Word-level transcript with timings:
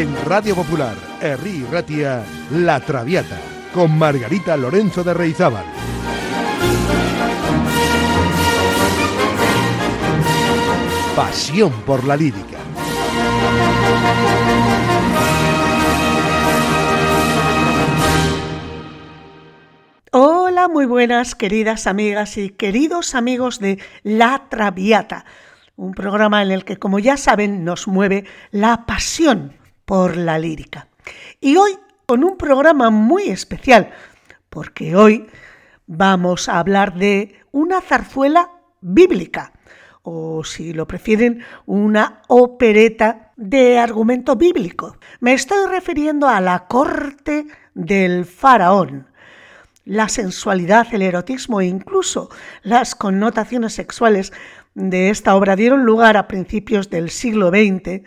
En 0.00 0.16
Radio 0.24 0.54
Popular, 0.54 0.96
Herri 1.20 1.62
Ratia, 1.70 2.24
La 2.52 2.80
Traviata, 2.80 3.38
con 3.74 3.98
Margarita 3.98 4.56
Lorenzo 4.56 5.04
de 5.04 5.12
Reizábal. 5.12 5.66
Pasión 11.14 11.82
por 11.84 12.02
la 12.04 12.16
lírica. 12.16 12.56
Hola, 20.12 20.68
muy 20.68 20.86
buenas 20.86 21.34
queridas 21.34 21.86
amigas 21.86 22.38
y 22.38 22.48
queridos 22.48 23.14
amigos 23.14 23.60
de 23.60 23.78
La 24.02 24.44
Traviata, 24.48 25.26
un 25.76 25.92
programa 25.92 26.42
en 26.42 26.52
el 26.52 26.64
que, 26.64 26.78
como 26.78 26.98
ya 26.98 27.18
saben, 27.18 27.66
nos 27.66 27.86
mueve 27.86 28.24
la 28.50 28.86
pasión 28.86 29.59
por 29.90 30.16
la 30.16 30.38
lírica. 30.38 30.86
Y 31.40 31.56
hoy 31.56 31.72
con 32.06 32.22
un 32.22 32.36
programa 32.36 32.90
muy 32.90 33.24
especial, 33.24 33.90
porque 34.48 34.94
hoy 34.94 35.26
vamos 35.88 36.48
a 36.48 36.60
hablar 36.60 36.94
de 36.94 37.34
una 37.50 37.80
zarzuela 37.80 38.52
bíblica, 38.80 39.52
o 40.02 40.44
si 40.44 40.72
lo 40.74 40.86
prefieren, 40.86 41.42
una 41.66 42.22
opereta 42.28 43.32
de 43.36 43.80
argumento 43.80 44.36
bíblico. 44.36 44.96
Me 45.18 45.32
estoy 45.32 45.66
refiriendo 45.68 46.28
a 46.28 46.40
la 46.40 46.68
corte 46.68 47.46
del 47.74 48.26
faraón 48.26 49.08
la 49.84 50.08
sensualidad, 50.08 50.86
el 50.92 51.02
erotismo 51.02 51.60
e 51.60 51.66
incluso 51.66 52.30
las 52.62 52.94
connotaciones 52.94 53.72
sexuales 53.72 54.32
de 54.74 55.10
esta 55.10 55.34
obra 55.34 55.56
dieron 55.56 55.84
lugar 55.84 56.16
a 56.16 56.28
principios 56.28 56.90
del 56.90 57.10
siglo 57.10 57.48
XX 57.48 58.02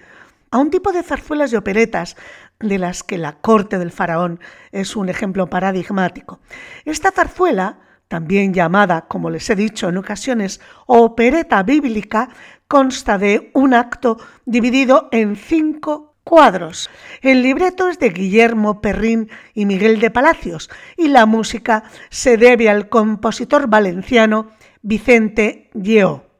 a 0.53 0.59
un 0.59 0.69
tipo 0.69 0.91
de 0.91 1.01
zarzuelas 1.01 1.51
y 1.51 1.55
operetas 1.55 2.15
de 2.59 2.77
las 2.77 3.01
que 3.01 3.17
la 3.17 3.41
corte 3.41 3.79
del 3.79 3.91
faraón 3.91 4.39
es 4.71 4.95
un 4.95 5.09
ejemplo 5.09 5.49
paradigmático. 5.49 6.41
Esta 6.85 7.09
zarzuela, 7.09 7.79
también 8.07 8.53
llamada, 8.53 9.07
como 9.07 9.31
les 9.31 9.49
he 9.49 9.55
dicho 9.55 9.89
en 9.89 9.97
ocasiones, 9.97 10.61
opereta 10.85 11.63
bíblica, 11.63 12.29
consta 12.67 13.17
de 13.17 13.49
un 13.55 13.73
acto 13.73 14.19
dividido 14.45 15.09
en 15.11 15.37
cinco 15.37 16.17
cuadros. 16.23 16.91
El 17.23 17.41
libreto 17.41 17.89
es 17.89 17.97
de 17.97 18.11
Guillermo 18.11 18.79
Perrín 18.79 19.31
y 19.55 19.65
Miguel 19.65 19.99
de 19.99 20.11
Palacios 20.11 20.69
y 20.95 21.07
la 21.07 21.25
música 21.25 21.85
se 22.11 22.38
debe 22.38 22.69
al 22.69 22.89
compositor 22.89 23.67
valenciano 23.67 24.51
Vicente 24.83 25.71
Lleó. 25.73 26.32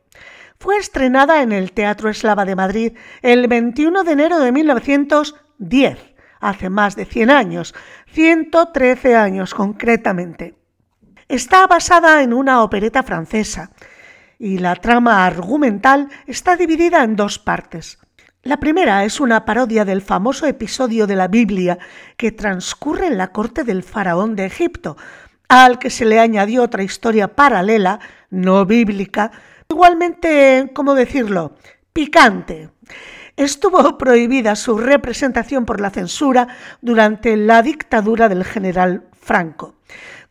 Fue 0.64 0.78
estrenada 0.78 1.42
en 1.42 1.52
el 1.52 1.74
Teatro 1.74 2.10
Eslava 2.10 2.46
de 2.46 2.56
Madrid 2.56 2.94
el 3.22 3.50
21 3.50 4.06
de 4.06 4.12
enero 4.14 4.40
de 4.40 4.54
1910, 4.54 6.16
hace 6.40 6.70
más 6.70 6.96
de 6.96 7.04
100 7.04 7.32
años, 7.32 7.76
113 8.14 9.18
años 9.18 9.54
concretamente. 9.54 10.56
Está 11.28 11.68
basada 11.68 12.24
en 12.24 12.32
una 12.32 12.64
opereta 12.64 13.04
francesa 13.04 13.72
y 14.40 14.60
la 14.60 14.78
trama 14.78 15.26
argumental 15.26 16.08
está 16.28 16.56
dividida 16.56 17.04
en 17.04 17.18
dos 17.18 17.40
partes. 17.40 18.00
La 18.42 18.56
primera 18.56 19.04
es 19.04 19.20
una 19.20 19.44
parodia 19.44 19.84
del 19.84 20.02
famoso 20.02 20.46
episodio 20.46 21.08
de 21.08 21.18
la 21.18 21.28
Biblia 21.28 21.78
que 22.16 22.32
transcurre 22.32 23.08
en 23.08 23.18
la 23.18 23.34
corte 23.34 23.66
del 23.66 23.84
faraón 23.84 24.38
de 24.38 24.46
Egipto, 24.46 24.96
al 25.50 25.78
que 25.78 25.90
se 25.90 26.06
le 26.06 26.22
añadió 26.22 26.64
otra 26.64 26.84
historia 26.84 27.36
paralela, 27.36 28.00
no 28.30 28.66
bíblica, 28.66 29.32
igualmente, 29.70 30.72
¿cómo 30.74 30.94
decirlo?, 30.96 31.56
picante. 31.94 32.70
Estuvo 33.36 33.98
prohibida 33.98 34.56
su 34.56 34.78
representación 34.78 35.66
por 35.66 35.82
la 35.82 35.90
censura 35.90 36.48
durante 36.82 37.36
la 37.36 37.62
dictadura 37.62 38.30
del 38.30 38.44
general 38.44 39.06
Franco. 39.20 39.76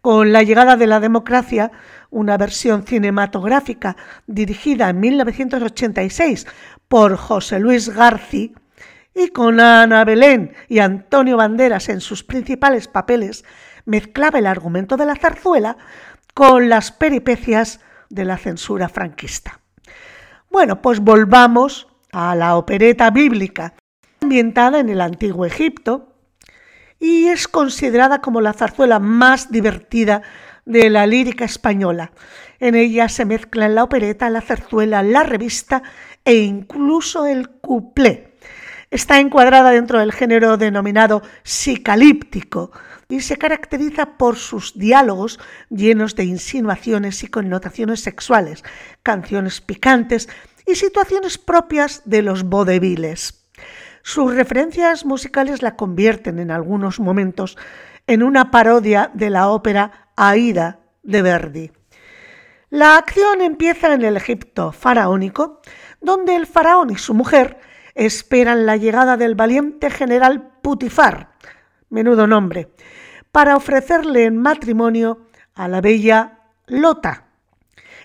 Con 0.01 0.33
la 0.33 0.43
llegada 0.43 0.77
de 0.77 0.87
la 0.87 1.01
democracia, 1.01 1.73
una 2.11 2.37
versión 2.37 2.85
cinematográfica 2.85 3.97
dirigida 4.27 4.91
en 4.91 5.01
1986 5.01 6.47
por 6.89 7.17
José 7.17 7.59
Luis 7.59 7.89
Garci 7.89 8.55
y 9.15 9.29
con 9.29 9.61
Ana 9.61 10.05
Belén 10.05 10.55
y 10.69 10.79
Antonio 10.79 11.37
Banderas 11.37 11.89
en 11.89 12.01
sus 12.01 12.23
principales 12.25 12.89
papeles, 12.89 13.45
mezclaba 13.85 14.39
el 14.39 14.47
argumento 14.47 14.97
de 14.97 15.07
la 15.07 15.17
zarzuela 15.17 15.77
con 16.35 16.69
las 16.69 16.93
peripecias 16.93 17.81
de 18.13 18.27
la 18.27 18.37
censura 18.37 18.89
franquista. 18.89 19.61
Bueno, 20.51 20.83
pues 20.83 21.01
volvamos 21.01 21.89
a 22.13 22.35
la 22.35 22.57
opereta 22.57 23.11
bíblica, 23.11 23.75
ambientada 24.21 24.81
en 24.81 24.91
el 24.91 25.01
antiguo 25.01 25.47
Egipto, 25.47 26.15
y 27.01 27.29
es 27.29 27.49
considerada 27.49 28.21
como 28.21 28.43
la 28.43 28.53
zarzuela 28.53 28.99
más 28.99 29.51
divertida 29.51 30.23
de 30.67 30.91
la 30.91 31.07
lírica 31.07 31.47
española. 31.47 32.13
En 32.61 32.75
ella 32.75 33.09
se 33.09 33.25
mezclan 33.25 33.75
la 33.75 33.83
opereta, 33.83 34.29
la 34.29 34.43
zarzuela, 34.43 35.03
la 35.03 35.23
revista 35.23 35.83
e 36.25 36.35
incluso 36.35 37.27
el 37.27 37.49
cuplé. 37.49 38.37
Está 38.91 39.21
encuadrada 39.21 39.71
dentro 39.71 39.99
del 39.99 40.13
género 40.13 40.59
denominado 40.59 41.23
psicalíptico 41.43 42.73
y 43.13 43.21
se 43.21 43.37
caracteriza 43.37 44.17
por 44.17 44.37
sus 44.37 44.79
diálogos 44.79 45.39
llenos 45.69 46.17
de 46.17 46.25
insinuaciones 46.25 47.23
y 47.23 47.27
connotaciones 47.27 48.01
sexuales, 48.01 48.65
canciones 49.03 49.61
picantes 49.61 50.31
y 50.67 50.77
situaciones 50.77 51.37
propias 51.37 52.01
de 52.07 52.23
los 52.23 52.45
vodeviles. 52.45 53.45
Sus 54.03 54.35
referencias 54.35 55.05
musicales 55.05 55.61
la 55.61 55.77
convierten 55.77 56.39
en 56.39 56.51
algunos 56.51 57.01
momentos 57.01 57.59
en 58.07 58.23
una 58.23 58.51
parodia 58.51 59.11
de 59.13 59.29
la 59.29 59.51
ópera 59.51 60.09
Aida 60.17 60.81
de 61.03 61.21
Verdi. 61.21 61.71
La 62.71 62.97
acción 62.97 63.43
empieza 63.43 63.93
en 63.93 64.05
el 64.05 64.17
Egipto 64.17 64.73
faraónico, 64.73 65.61
donde 66.01 66.35
el 66.35 66.47
faraón 66.47 66.89
y 66.89 66.97
su 66.97 67.13
mujer 67.13 67.59
esperan 67.95 68.65
la 68.65 68.79
llegada 68.79 69.19
del 69.19 69.35
valiente 69.35 69.91
general 69.91 70.49
Putifar, 70.63 71.33
menudo 71.91 72.27
nombre, 72.27 72.71
para 73.33 73.57
ofrecerle 73.57 74.27
en 74.27 74.37
matrimonio 74.37 75.27
a 75.55 75.67
la 75.67 75.81
bella 75.81 76.39
Lota. 76.67 77.27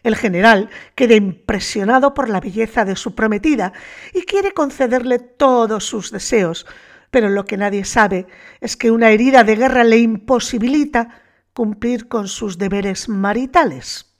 El 0.03 0.15
general 0.15 0.69
queda 0.95 1.15
impresionado 1.15 2.13
por 2.13 2.29
la 2.29 2.39
belleza 2.39 2.85
de 2.85 2.95
su 2.95 3.13
prometida 3.13 3.73
y 4.13 4.21
quiere 4.21 4.53
concederle 4.53 5.19
todos 5.19 5.85
sus 5.85 6.11
deseos, 6.11 6.65
pero 7.11 7.29
lo 7.29 7.45
que 7.45 7.57
nadie 7.57 7.83
sabe 7.83 8.25
es 8.61 8.77
que 8.77 8.89
una 8.89 9.09
herida 9.09 9.43
de 9.43 9.55
guerra 9.55 9.83
le 9.83 9.97
imposibilita 9.97 11.21
cumplir 11.53 12.07
con 12.07 12.27
sus 12.27 12.57
deberes 12.57 13.09
maritales. 13.09 14.13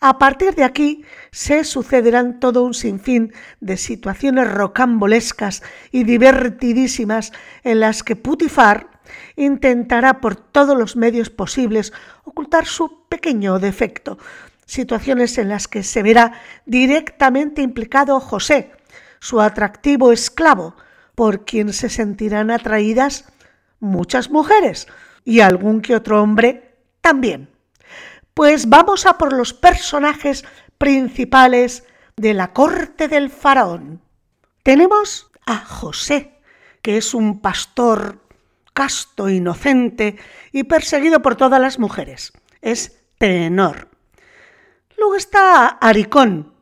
A 0.00 0.18
partir 0.18 0.54
de 0.54 0.64
aquí 0.64 1.04
se 1.32 1.64
sucederán 1.64 2.38
todo 2.38 2.62
un 2.62 2.74
sinfín 2.74 3.32
de 3.60 3.76
situaciones 3.76 4.50
rocambolescas 4.50 5.62
y 5.90 6.04
divertidísimas 6.04 7.32
en 7.64 7.80
las 7.80 8.02
que 8.02 8.14
Putifar 8.14 8.95
intentará 9.36 10.20
por 10.20 10.34
todos 10.34 10.76
los 10.76 10.96
medios 10.96 11.30
posibles 11.30 11.92
ocultar 12.24 12.66
su 12.66 13.04
pequeño 13.08 13.58
defecto, 13.58 14.18
situaciones 14.64 15.38
en 15.38 15.50
las 15.50 15.68
que 15.68 15.82
se 15.82 16.02
verá 16.02 16.32
directamente 16.64 17.62
implicado 17.62 18.18
José, 18.18 18.72
su 19.20 19.40
atractivo 19.40 20.12
esclavo, 20.12 20.74
por 21.14 21.44
quien 21.44 21.72
se 21.72 21.88
sentirán 21.88 22.50
atraídas 22.50 23.26
muchas 23.80 24.30
mujeres 24.30 24.86
y 25.24 25.40
algún 25.40 25.80
que 25.80 25.94
otro 25.94 26.22
hombre 26.22 26.76
también. 27.00 27.50
Pues 28.34 28.68
vamos 28.68 29.06
a 29.06 29.16
por 29.16 29.32
los 29.32 29.54
personajes 29.54 30.44
principales 30.78 31.84
de 32.16 32.34
la 32.34 32.52
corte 32.52 33.08
del 33.08 33.30
faraón. 33.30 34.02
Tenemos 34.62 35.30
a 35.46 35.58
José, 35.58 36.38
que 36.82 36.96
es 36.98 37.14
un 37.14 37.40
pastor 37.40 38.25
casto, 38.76 39.30
inocente 39.30 40.16
y 40.52 40.64
perseguido 40.64 41.22
por 41.22 41.34
todas 41.34 41.58
las 41.58 41.78
mujeres. 41.78 42.34
Es 42.60 43.00
tenor. 43.16 43.88
Luego 44.98 45.16
está 45.16 45.68
Aricón, 45.68 46.52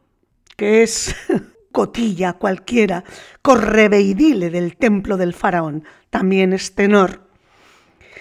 que 0.57 0.85
es 0.85 1.17
cotilla 1.73 2.35
cualquiera, 2.35 3.03
correveidile 3.43 4.49
del 4.51 4.77
templo 4.77 5.17
del 5.17 5.35
faraón. 5.35 5.83
También 6.11 6.53
es 6.53 6.77
tenor. 6.77 7.27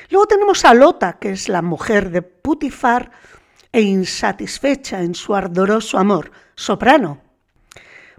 Luego 0.10 0.26
tenemos 0.26 0.66
a 0.66 0.74
Lota, 0.74 1.20
que 1.20 1.30
es 1.30 1.48
la 1.48 1.62
mujer 1.62 2.10
de 2.10 2.24
Putifar, 2.24 3.12
e 3.72 3.82
insatisfecha 3.82 5.02
en 5.02 5.14
su 5.14 5.36
ardoroso 5.36 6.00
amor, 6.00 6.32
soprano. 6.56 7.22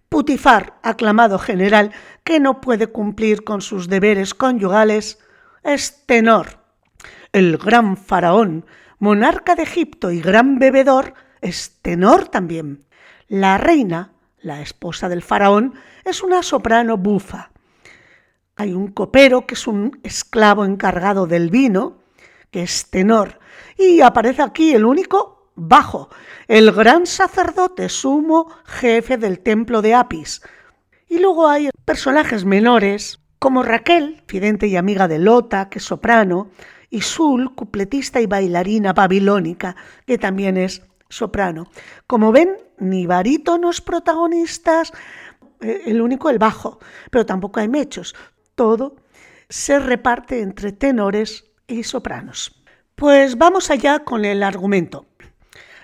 Putifar, 0.08 0.78
aclamado 0.82 1.40
general, 1.40 1.90
que 2.22 2.38
no 2.38 2.60
puede 2.60 2.86
cumplir 2.86 3.42
con 3.42 3.60
sus 3.60 3.88
deberes 3.88 4.34
conyugales, 4.34 5.18
es 5.64 6.04
tenor. 6.06 6.58
El 7.32 7.56
gran 7.56 7.96
faraón, 7.96 8.66
monarca 8.98 9.54
de 9.54 9.64
Egipto 9.64 10.12
y 10.12 10.20
gran 10.20 10.58
bebedor, 10.58 11.14
es 11.40 11.78
tenor 11.82 12.28
también. 12.28 12.84
La 13.26 13.58
reina, 13.58 14.12
la 14.40 14.60
esposa 14.60 15.08
del 15.08 15.22
faraón, 15.22 15.74
es 16.04 16.22
una 16.22 16.42
soprano 16.42 16.96
bufa. 16.96 17.50
hay 18.56 18.72
un 18.72 18.88
copero 18.88 19.46
que 19.46 19.54
es 19.54 19.66
un 19.66 19.98
esclavo 20.04 20.64
encargado 20.64 21.26
del 21.26 21.50
vino, 21.50 21.98
que 22.52 22.62
es 22.62 22.88
tenor, 22.88 23.40
y 23.76 24.00
aparece 24.00 24.42
aquí 24.42 24.74
el 24.74 24.84
único 24.84 25.50
bajo, 25.56 26.08
el 26.46 26.70
gran 26.70 27.06
sacerdote 27.06 27.88
sumo 27.88 28.48
jefe 28.64 29.16
del 29.16 29.40
templo 29.40 29.82
de 29.82 29.94
Apis. 29.94 30.42
Y 31.08 31.18
luego 31.18 31.48
hay 31.48 31.70
personajes 31.84 32.44
menores, 32.44 33.23
como 33.44 33.62
Raquel, 33.62 34.22
fidente 34.26 34.68
y 34.68 34.76
amiga 34.76 35.06
de 35.06 35.18
Lota, 35.18 35.68
que 35.68 35.76
es 35.76 35.84
soprano, 35.84 36.48
y 36.88 37.02
Sul, 37.02 37.54
cupletista 37.54 38.22
y 38.22 38.26
bailarina 38.26 38.94
babilónica, 38.94 39.76
que 40.06 40.16
también 40.16 40.56
es 40.56 40.80
soprano. 41.10 41.68
Como 42.06 42.32
ven, 42.32 42.56
ni 42.78 43.04
barítonos 43.04 43.82
protagonistas, 43.82 44.94
eh, 45.60 45.82
el 45.84 46.00
único 46.00 46.30
el 46.30 46.38
bajo, 46.38 46.78
pero 47.10 47.26
tampoco 47.26 47.60
hay 47.60 47.68
mechos. 47.68 48.14
Todo 48.54 48.96
se 49.50 49.78
reparte 49.78 50.40
entre 50.40 50.72
tenores 50.72 51.44
y 51.66 51.82
sopranos. 51.82 52.64
Pues 52.94 53.36
vamos 53.36 53.70
allá 53.70 54.04
con 54.04 54.24
el 54.24 54.42
argumento. 54.42 55.04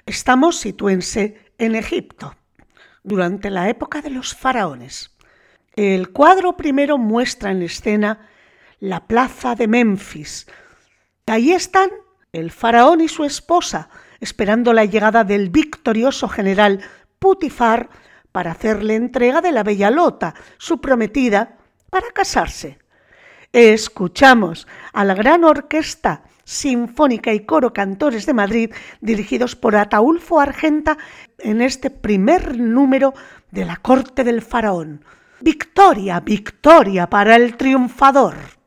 Estamos, 0.06 0.56
situense, 0.56 1.52
en 1.58 1.74
Egipto, 1.74 2.34
durante 3.02 3.50
la 3.50 3.68
época 3.68 4.00
de 4.00 4.08
los 4.08 4.34
faraones. 4.34 5.14
El 5.82 6.10
cuadro 6.10 6.58
primero 6.58 6.98
muestra 6.98 7.52
en 7.52 7.62
escena 7.62 8.28
la 8.80 9.06
plaza 9.06 9.54
de 9.54 9.66
Memphis. 9.66 10.46
Ahí 11.24 11.52
están 11.52 11.88
el 12.32 12.50
faraón 12.50 13.00
y 13.00 13.08
su 13.08 13.24
esposa, 13.24 13.88
esperando 14.20 14.74
la 14.74 14.84
llegada 14.84 15.24
del 15.24 15.48
victorioso 15.48 16.28
general 16.28 16.82
Putifar 17.18 17.88
para 18.30 18.50
hacerle 18.50 18.94
entrega 18.94 19.40
de 19.40 19.52
la 19.52 19.62
bella 19.62 19.90
Lota, 19.90 20.34
su 20.58 20.82
prometida, 20.82 21.56
para 21.88 22.10
casarse. 22.10 22.78
Escuchamos 23.50 24.68
a 24.92 25.06
la 25.06 25.14
gran 25.14 25.44
orquesta 25.44 26.24
sinfónica 26.44 27.32
y 27.32 27.46
coro 27.46 27.72
cantores 27.72 28.26
de 28.26 28.34
Madrid 28.34 28.70
dirigidos 29.00 29.56
por 29.56 29.76
Ataulfo 29.76 30.40
Argenta 30.40 30.98
en 31.38 31.62
este 31.62 31.88
primer 31.88 32.58
número 32.58 33.14
de 33.50 33.64
la 33.64 33.76
corte 33.76 34.24
del 34.24 34.42
faraón. 34.42 35.06
Victoria, 35.42 36.20
victoria 36.20 37.08
para 37.08 37.34
el 37.36 37.56
triunfador. 37.56 38.59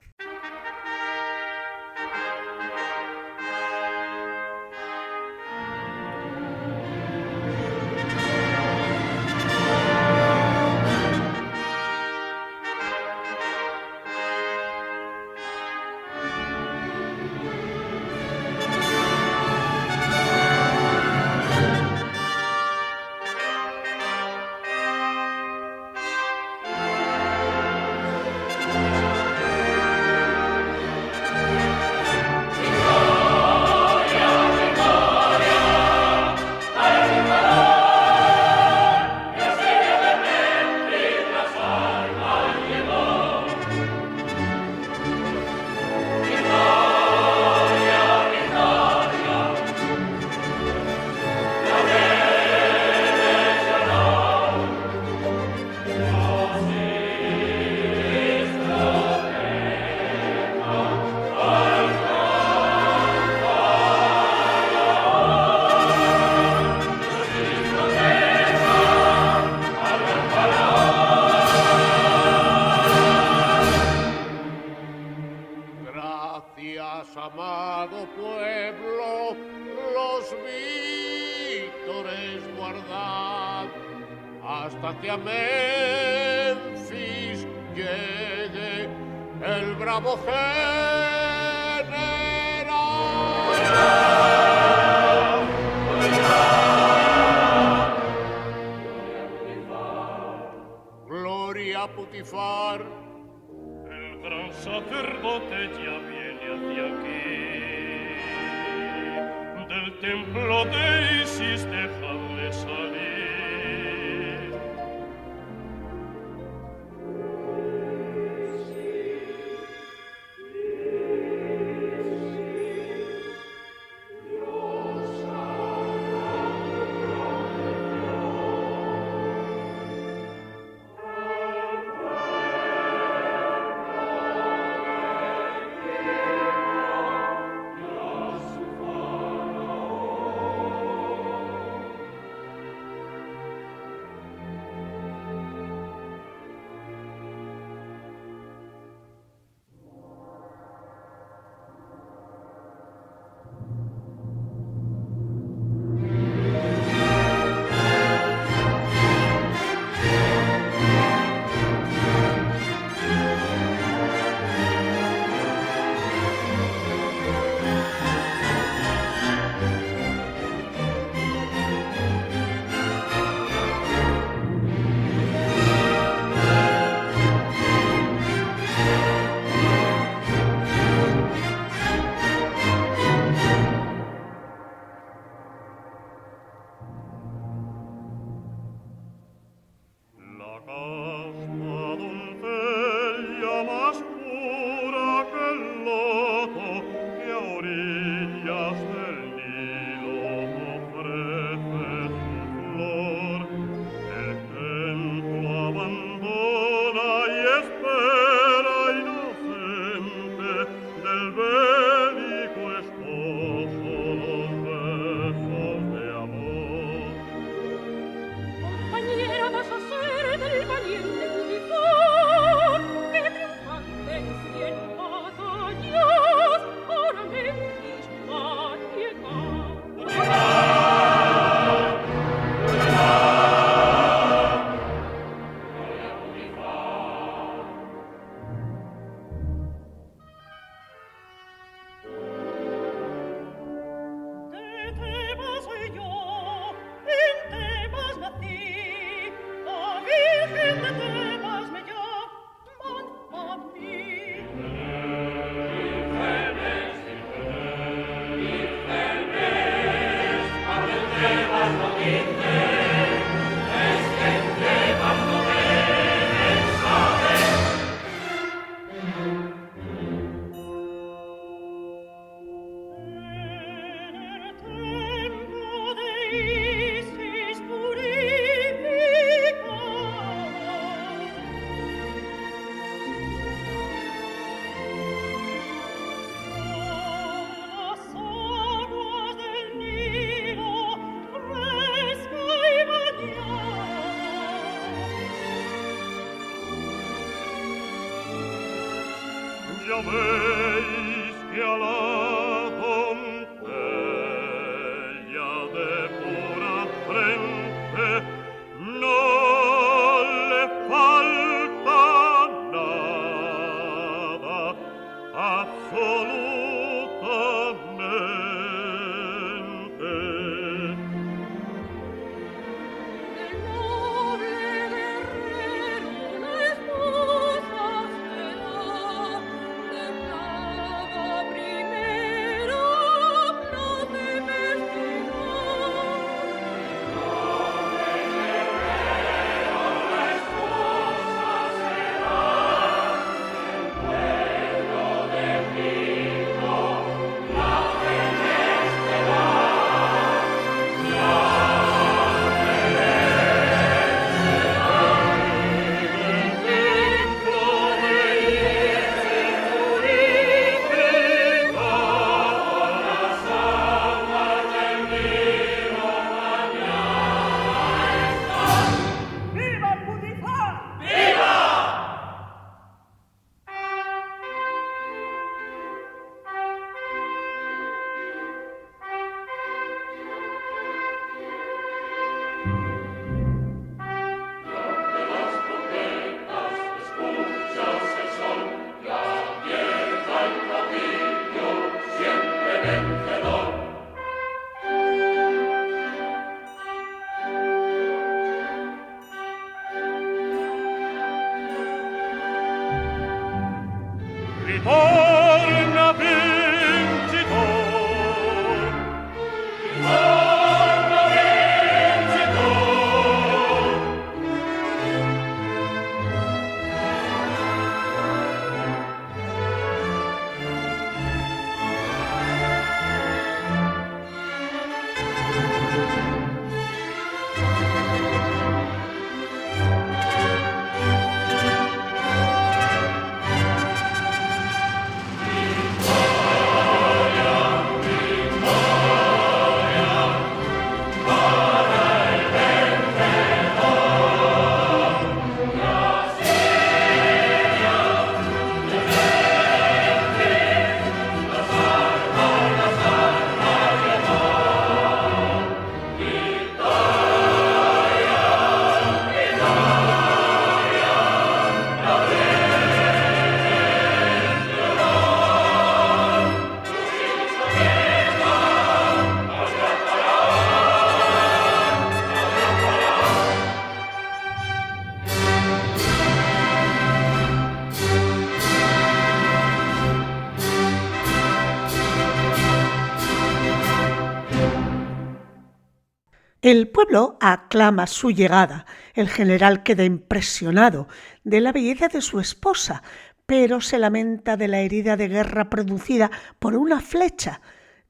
El 486.63 486.88
pueblo 486.88 487.38
aclama 487.41 488.08
su 488.08 488.32
llegada. 488.32 488.86
El 489.15 489.27
general 489.27 489.84
queda 489.84 490.05
impresionado 490.05 491.10
de 491.43 491.60
la 491.60 491.74
belleza 491.74 492.08
de 492.08 492.22
su 492.22 492.39
esposa, 492.39 493.03
pero 493.46 493.82
se 493.82 494.00
lamenta 494.00 494.55
de 494.55 494.70
la 494.70 494.79
herida 494.79 495.17
de 495.17 495.27
guerra 495.27 495.70
producida 495.70 496.32
por 496.60 496.77
una 496.77 497.01
flecha 497.01 497.60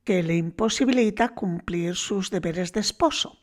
que 0.04 0.22
le 0.22 0.36
imposibilita 0.36 1.30
cumplir 1.30 1.96
sus 1.96 2.30
deberes 2.30 2.74
de 2.74 2.82
esposo. 2.82 3.40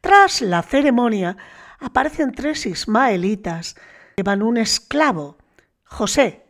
Tras 0.00 0.40
la 0.40 0.62
ceremonia 0.62 1.36
aparecen 1.78 2.32
tres 2.32 2.64
ismaelitas 2.64 3.74
que 3.74 4.22
llevan 4.22 4.40
un 4.40 4.56
esclavo, 4.56 5.36
José, 5.84 6.46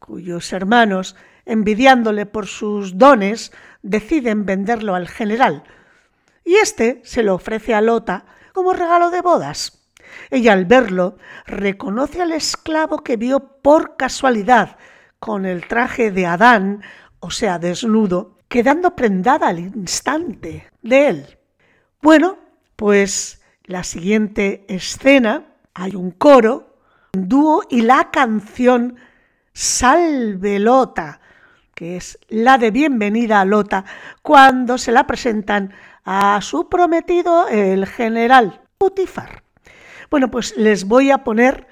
cuyos 0.00 0.52
hermanos, 0.52 1.14
envidiándole 1.44 2.26
por 2.26 2.48
sus 2.48 2.98
dones, 2.98 3.52
deciden 3.82 4.44
venderlo 4.44 4.96
al 4.96 5.06
general, 5.06 5.62
y 6.46 6.54
este 6.54 7.02
se 7.04 7.22
lo 7.22 7.34
ofrece 7.34 7.74
a 7.74 7.82
Lota 7.82 8.24
como 8.54 8.72
regalo 8.72 9.10
de 9.10 9.20
bodas. 9.20 9.90
Ella 10.30 10.52
al 10.52 10.64
verlo 10.64 11.18
reconoce 11.44 12.22
al 12.22 12.32
esclavo 12.32 12.98
que 13.02 13.16
vio 13.16 13.60
por 13.60 13.96
casualidad 13.96 14.78
con 15.18 15.44
el 15.44 15.66
traje 15.66 16.12
de 16.12 16.24
Adán, 16.24 16.82
o 17.20 17.30
sea, 17.30 17.58
desnudo, 17.58 18.38
quedando 18.48 18.94
prendada 18.94 19.48
al 19.48 19.58
instante 19.58 20.70
de 20.82 21.08
él. 21.08 21.38
Bueno, 22.00 22.38
pues 22.76 23.42
la 23.64 23.82
siguiente 23.82 24.64
escena 24.68 25.46
hay 25.74 25.96
un 25.96 26.12
coro, 26.12 26.78
un 27.14 27.28
dúo 27.28 27.64
y 27.68 27.82
la 27.82 28.12
canción 28.12 28.96
Salve 29.52 30.60
Lota, 30.60 31.20
que 31.74 31.96
es 31.96 32.18
la 32.28 32.56
de 32.56 32.70
bienvenida 32.70 33.40
a 33.40 33.44
Lota 33.44 33.84
cuando 34.22 34.78
se 34.78 34.92
la 34.92 35.06
presentan 35.06 35.74
a 36.06 36.40
su 36.40 36.70
prometido, 36.70 37.48
el 37.48 37.84
general 37.86 38.62
Putifar. 38.78 39.42
Bueno, 40.10 40.30
pues 40.30 40.56
les 40.56 40.84
voy 40.84 41.10
a 41.10 41.24
poner 41.24 41.66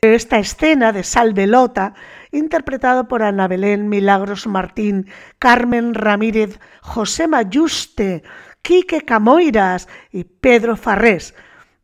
esta 0.00 0.38
escena 0.38 0.90
de 0.92 1.04
Salvelota, 1.04 1.94
interpretado 2.32 3.06
por 3.06 3.22
Ana 3.22 3.46
Belén 3.46 3.88
Milagros 3.88 4.46
Martín, 4.46 5.08
Carmen 5.38 5.94
Ramírez, 5.94 6.58
José 6.80 7.28
Mayuste, 7.28 8.22
Quique 8.62 9.02
Camoiras 9.02 9.86
y 10.10 10.24
Pedro 10.24 10.76
Farrés 10.76 11.34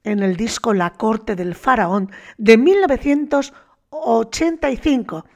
en 0.03 0.23
el 0.23 0.37
disco 0.37 0.73
La 0.73 0.95
corte 0.95 1.37
del 1.37 1.55
faraón 1.55 2.11
de 2.39 2.57
1985. 2.57 5.27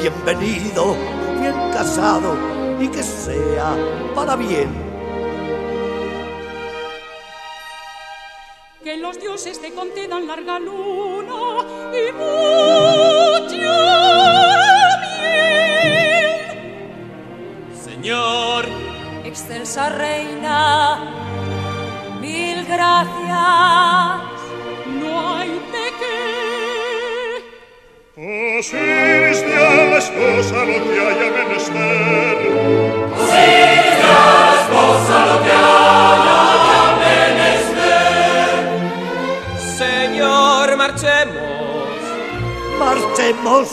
Bienvenido, 0.00 0.96
bien 1.38 1.54
casado 1.72 2.34
y 2.80 2.88
que 2.88 3.02
sea 3.02 3.76
para 4.14 4.34
bien. 4.36 4.70
Que 8.82 8.96
los 8.96 9.20
dioses 9.20 9.60
te 9.60 9.74
concedan 9.74 10.26
larga 10.26 10.58
luna 10.58 11.64
y 11.92 12.12
mucho 12.12 13.72
bien. 15.36 16.20
Señor, 17.84 18.64
excelsa 19.24 19.90
reina, 19.90 21.12
mil 22.20 22.64
gracias. 22.64 24.22
No 24.98 25.36
hay 25.36 25.50
de 25.50 25.86
qué. 26.00 26.20
Asiste 28.60 29.54
a 29.56 29.69
sposa 30.00 30.64
lo 30.64 30.78
chiaia 30.88 31.28
menester. 31.36 32.36
Signa 33.30 34.22
sposa 34.64 35.18
lo 35.28 35.36
chiaia 35.46 36.82
menester. 37.02 38.62
Signor 39.78 40.68
Marcemos. 40.76 42.00
Marcemos 42.78 43.66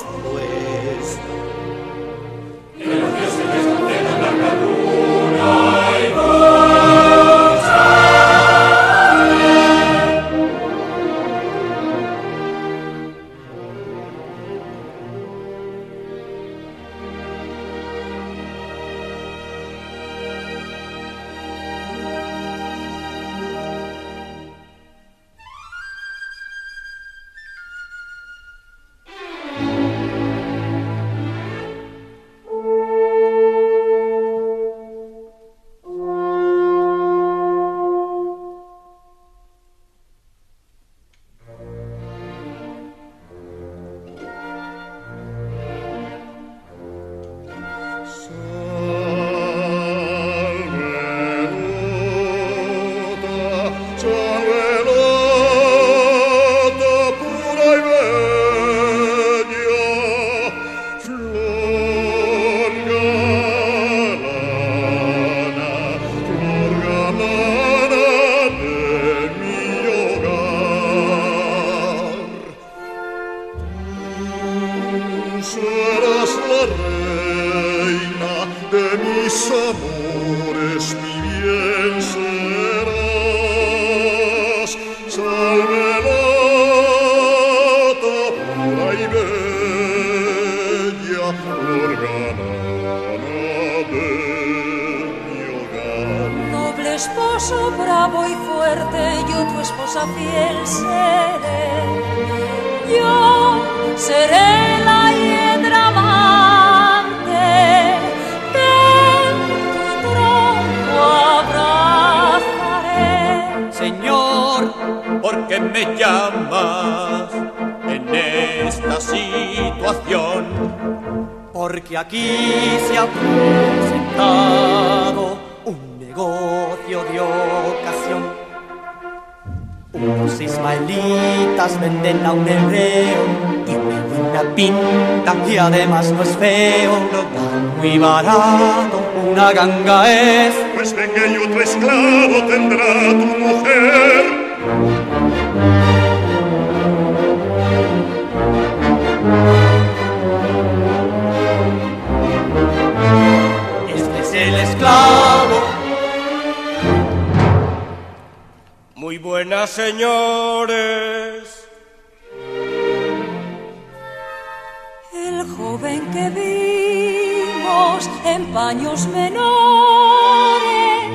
en 168.26 168.46
paños 168.54 169.08
menores, 169.08 170.64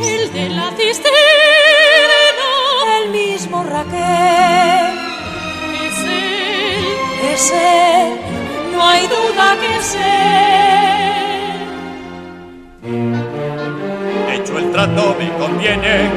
el 0.07 0.33
de 0.33 0.49
la 0.51 0.71
cisterna, 0.77 1.19
el 3.01 3.11
mismo 3.11 3.65
Raquel. 3.65 4.99
Es 5.87 5.99
él, 6.05 6.85
es 7.33 7.51
él, 7.51 8.21
no 8.73 8.83
hay 8.89 9.07
duda 9.07 9.57
que 9.61 9.77
es 9.77 9.95
él. 9.95 10.03
Hecho 14.35 14.59
el 14.59 14.73
trato 14.73 15.17
me 15.19 15.29
conviene, 15.39 16.11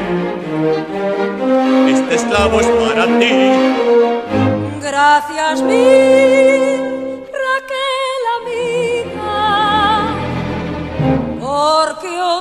este 1.90 2.16
esclavo 2.16 2.60
es 2.60 2.68
para 2.68 3.06
ti. 3.20 3.34
Gracias 4.82 5.62
mil. 5.62 6.65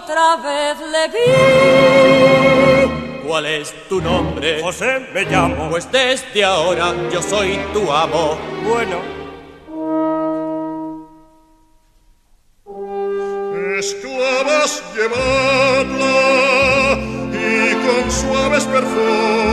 Otra 0.04 0.36
vez 0.36 0.76
le 0.94 1.08
vi. 1.14 1.28
¿Cuál 3.26 3.46
es 3.46 3.74
tu 3.88 4.00
nombre? 4.02 4.60
José 4.62 5.00
me 5.14 5.24
llamo. 5.24 5.70
Pues 5.70 5.90
desde 5.90 6.44
ahora 6.44 6.92
yo 7.10 7.22
soy 7.22 7.58
tu 7.72 7.90
amo. 7.90 8.36
Bueno. 8.68 9.00
Esclavas 13.78 14.82
llevadla 14.94 16.16
y 17.32 18.10
suaves 18.10 18.64
perfumes 18.64 19.43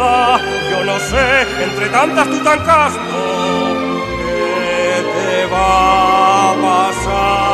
Yo 0.00 0.82
no 0.84 0.98
sé, 0.98 1.42
entre 1.62 1.90
tantas 1.90 2.30
Tutankamón, 2.30 4.00
¿qué 4.16 5.04
te 5.14 5.46
va 5.52 6.52
a 6.52 6.54
pasar, 6.54 7.49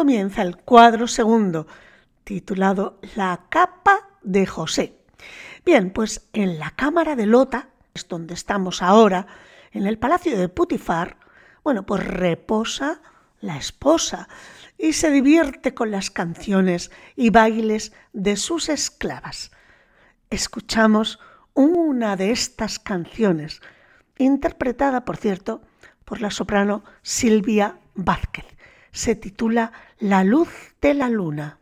comienza 0.00 0.40
el 0.40 0.56
cuadro 0.56 1.06
segundo, 1.06 1.66
titulado 2.24 2.98
La 3.16 3.38
capa 3.50 4.08
de 4.22 4.46
José. 4.46 4.96
Bien, 5.62 5.90
pues 5.90 6.26
en 6.32 6.58
la 6.58 6.70
cámara 6.70 7.16
de 7.16 7.26
Lota, 7.26 7.68
es 7.92 8.08
donde 8.08 8.32
estamos 8.32 8.80
ahora, 8.80 9.26
en 9.72 9.86
el 9.86 9.98
palacio 9.98 10.38
de 10.38 10.48
Putifar, 10.48 11.18
bueno, 11.62 11.84
pues 11.84 12.02
reposa 12.02 13.02
la 13.42 13.58
esposa 13.58 14.30
y 14.78 14.94
se 14.94 15.10
divierte 15.10 15.74
con 15.74 15.90
las 15.90 16.10
canciones 16.10 16.90
y 17.14 17.28
bailes 17.28 17.92
de 18.14 18.36
sus 18.36 18.70
esclavas. 18.70 19.50
Escuchamos 20.30 21.18
una 21.52 22.16
de 22.16 22.30
estas 22.30 22.78
canciones, 22.78 23.60
interpretada, 24.16 25.04
por 25.04 25.18
cierto, 25.18 25.60
por 26.06 26.22
la 26.22 26.30
soprano 26.30 26.84
Silvia 27.02 27.80
Vázquez 27.94 28.46
se 28.92 29.14
titula 29.14 29.72
La 29.98 30.24
luz 30.24 30.48
de 30.80 30.94
la 30.94 31.08
luna. 31.08 31.58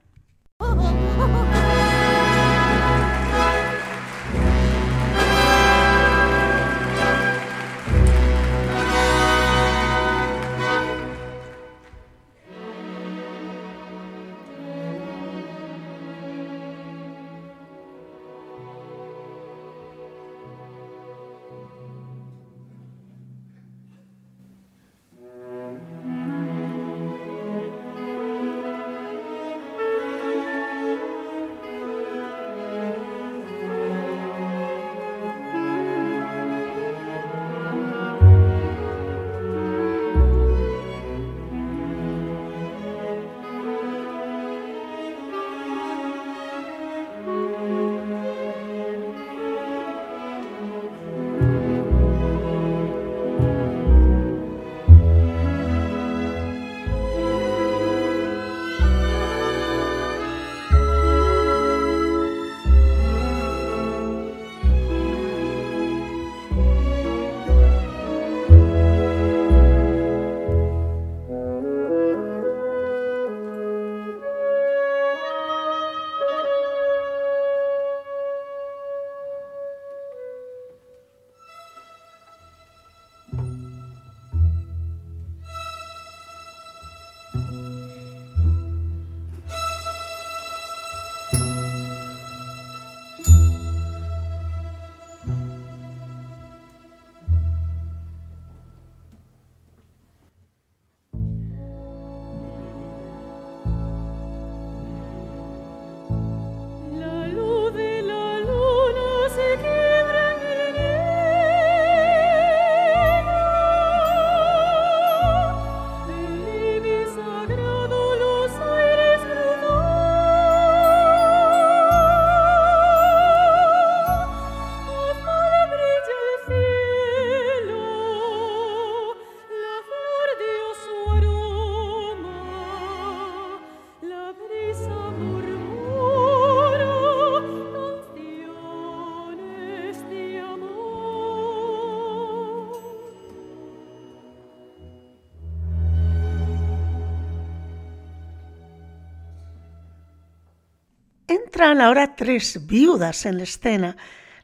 Entran 151.59 151.81
ahora 151.81 152.15
tres 152.15 152.69
viudas 152.69 153.27
en 153.27 153.39
la 153.39 153.43
escena, 153.43 153.97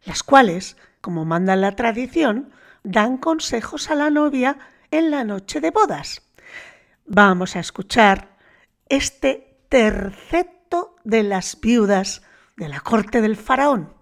las 0.04 0.24
cuales, 0.24 0.76
como 1.00 1.24
manda 1.24 1.54
la 1.54 1.76
tradición, 1.76 2.50
dan 2.82 3.18
consejos 3.18 3.88
a 3.88 3.94
la 3.94 4.10
novia 4.10 4.58
en 4.90 5.12
la 5.12 5.22
noche 5.22 5.60
de 5.60 5.70
bodas. 5.70 6.22
Vamos 7.06 7.54
a 7.54 7.60
escuchar 7.60 8.36
este 8.88 9.60
terceto 9.68 10.96
de 11.04 11.22
las 11.22 11.60
viudas 11.60 12.22
de 12.56 12.68
la 12.68 12.80
corte 12.80 13.20
del 13.20 13.36
faraón. 13.36 13.94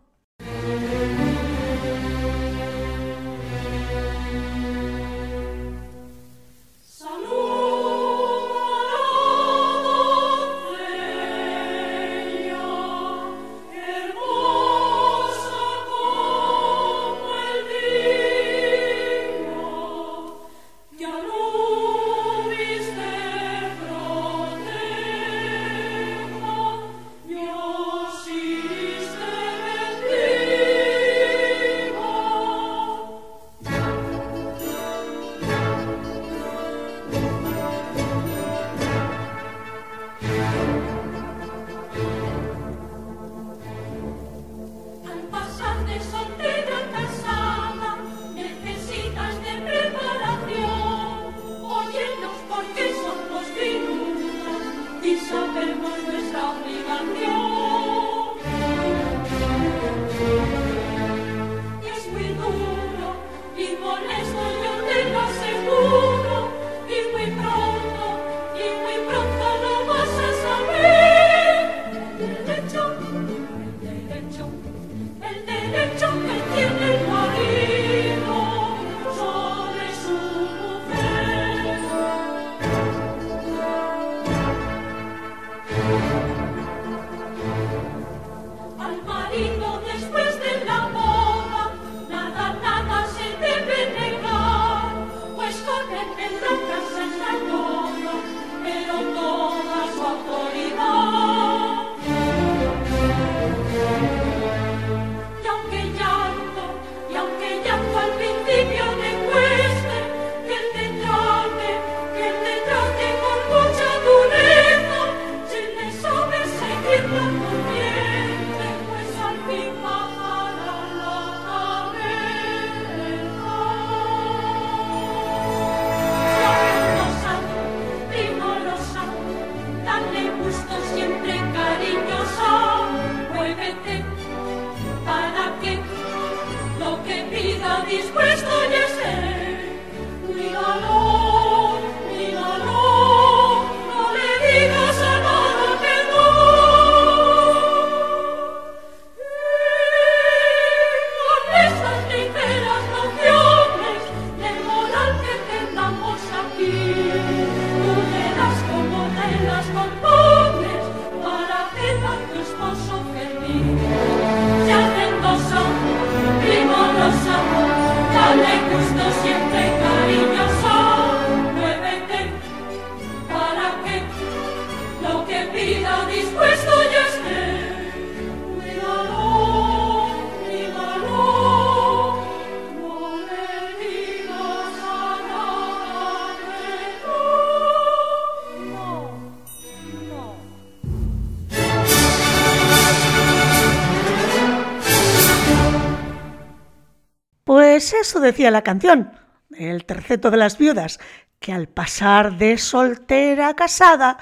Decía 198.23 198.51
la 198.51 198.63
canción, 198.63 199.13
el 199.51 199.85
terceto 199.85 200.31
de 200.31 200.39
las 200.39 200.59
viudas, 200.59 200.99
que 201.39 201.53
al 201.53 201.69
pasar 201.69 202.39
de 202.39 202.57
soltera 202.57 203.49
a 203.49 203.57
casada 203.57 204.19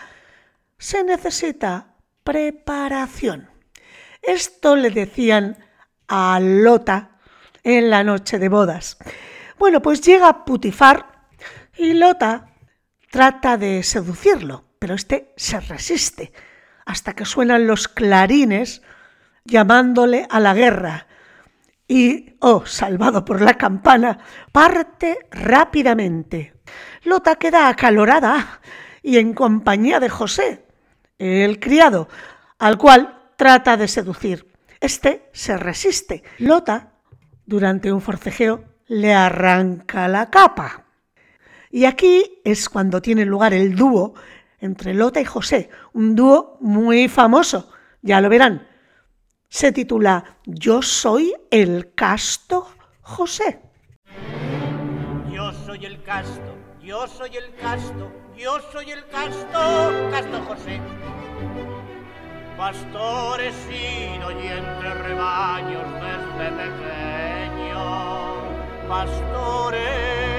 se 0.79 1.05
necesita 1.05 1.95
preparación. 2.25 3.51
Esto 4.23 4.77
le 4.77 4.91
decían 4.91 5.59
a 6.09 6.41
Lota 6.41 7.19
en 7.63 7.91
la 7.91 8.03
noche 8.03 8.39
de 8.39 8.49
bodas. 8.49 8.99
Bueno, 9.59 9.83
pues 9.83 10.01
llega 10.01 10.45
Putifar 10.45 11.27
y 11.77 11.93
Lota 11.95 12.49
trata 13.11 13.57
de 13.57 13.83
seducirlo, 13.83 14.65
pero 14.79 14.95
este 14.95 15.33
se 15.37 15.61
resiste 15.61 16.33
hasta 16.87 17.13
que 17.13 17.25
suenan 17.25 17.67
los 17.67 17.87
clarines 17.89 18.83
llamándole 19.45 20.27
a 20.31 20.41
la 20.41 20.55
guerra 20.55 21.07
y, 21.91 22.37
oh, 22.39 22.65
salvado 22.67 23.25
por 23.25 23.43
la 23.43 23.55
campana, 23.55 24.21
parte 24.53 25.27
rápidamente. 25.33 26.55
Lota 27.03 27.35
queda 27.35 27.69
acalorada 27.69 28.61
y 29.03 29.17
en 29.17 29.35
compañía 29.35 29.99
de 29.99 30.09
José, 30.09 30.65
el 31.19 31.59
criado, 31.59 32.09
al 32.61 32.79
cual 32.79 33.33
trata 33.35 33.77
de 33.77 33.89
seducir. 33.89 34.47
Este 34.79 35.31
se 35.33 35.57
resiste. 35.57 36.23
Lota, 36.39 36.93
durante 37.45 37.93
un 37.93 38.01
forcejeo, 38.01 38.63
le 38.87 39.13
arranca 39.13 40.07
la 40.07 40.31
capa. 40.31 40.85
Y 41.73 41.87
aquí 41.87 42.41
es 42.45 42.69
cuando 42.69 43.03
tiene 43.03 43.25
lugar 43.25 43.53
el 43.53 43.75
dúo 43.75 44.15
entre 44.61 44.95
Lota 44.95 45.21
y 45.21 45.25
José, 45.25 45.71
un 45.93 46.15
dúo 46.15 46.57
muy 46.61 47.09
famoso, 47.09 47.69
ya 48.01 48.21
lo 48.21 48.29
verán, 48.29 48.70
se 49.51 49.73
titula 49.73 50.39
Yo 50.47 50.81
soy 50.81 51.35
el 51.51 51.93
casto 51.95 52.69
José. 53.03 53.61
Yo 55.31 55.53
soy 55.67 55.85
el 55.85 56.03
casto, 56.05 56.55
yo 56.81 57.07
soy 57.09 57.37
el 57.37 57.55
casto, 57.57 58.13
yo 58.37 58.61
soy 58.73 58.93
el 58.93 59.05
casto, 59.09 59.93
casto 60.11 60.43
José. 60.45 60.81
Pastor 62.57 63.41
he 63.41 63.53
sido 63.53 64.31
y 64.31 64.47
entre 64.47 64.95
rebaños 64.95 65.85
desde 65.95 66.51
pequeño, 66.57 67.75
pastores 68.89 70.30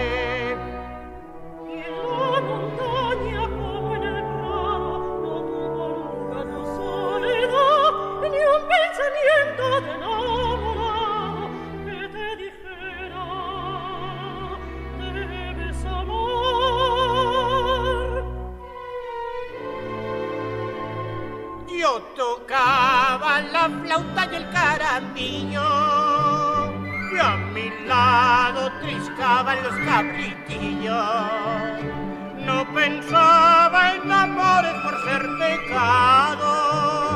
No 32.46 32.74
pensaba 32.74 33.96
en 33.96 34.12
amores 34.12 34.74
por 34.84 35.04
ser 35.04 35.22
pecado 35.40 37.11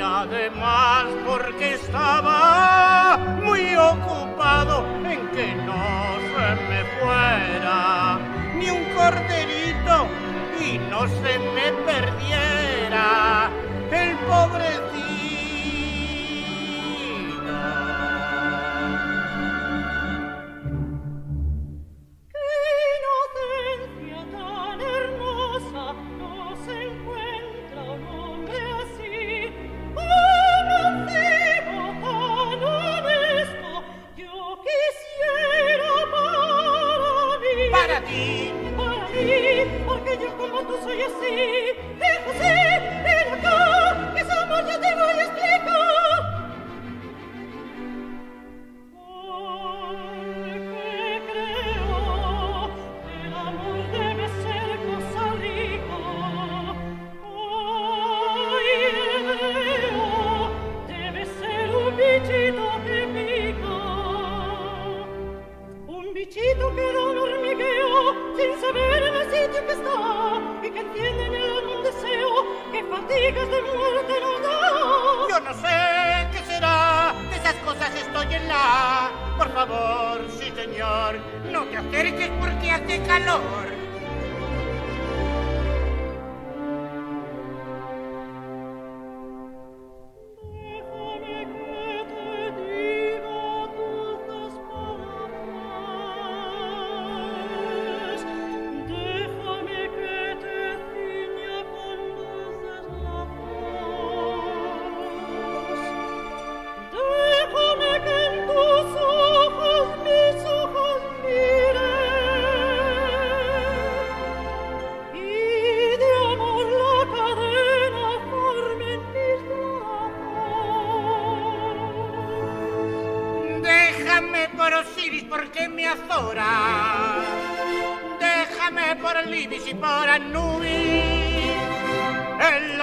además 0.00 1.06
porque 1.26 1.74
estaba 1.74 3.18
muy 3.42 3.74
ocupado 3.74 4.86
en 5.04 5.28
que 5.28 5.54
no 5.54 6.18
se 6.32 6.48
me 6.68 6.84
fuera 7.00 8.18
ni 8.54 8.70
un 8.70 8.84
corderito 8.96 10.06
y 10.60 10.78
no 10.90 11.06
se 11.08 11.38
me 11.38 11.72
perdiera 11.84 13.50
el 13.90 14.16
pobrecito. 14.18 15.07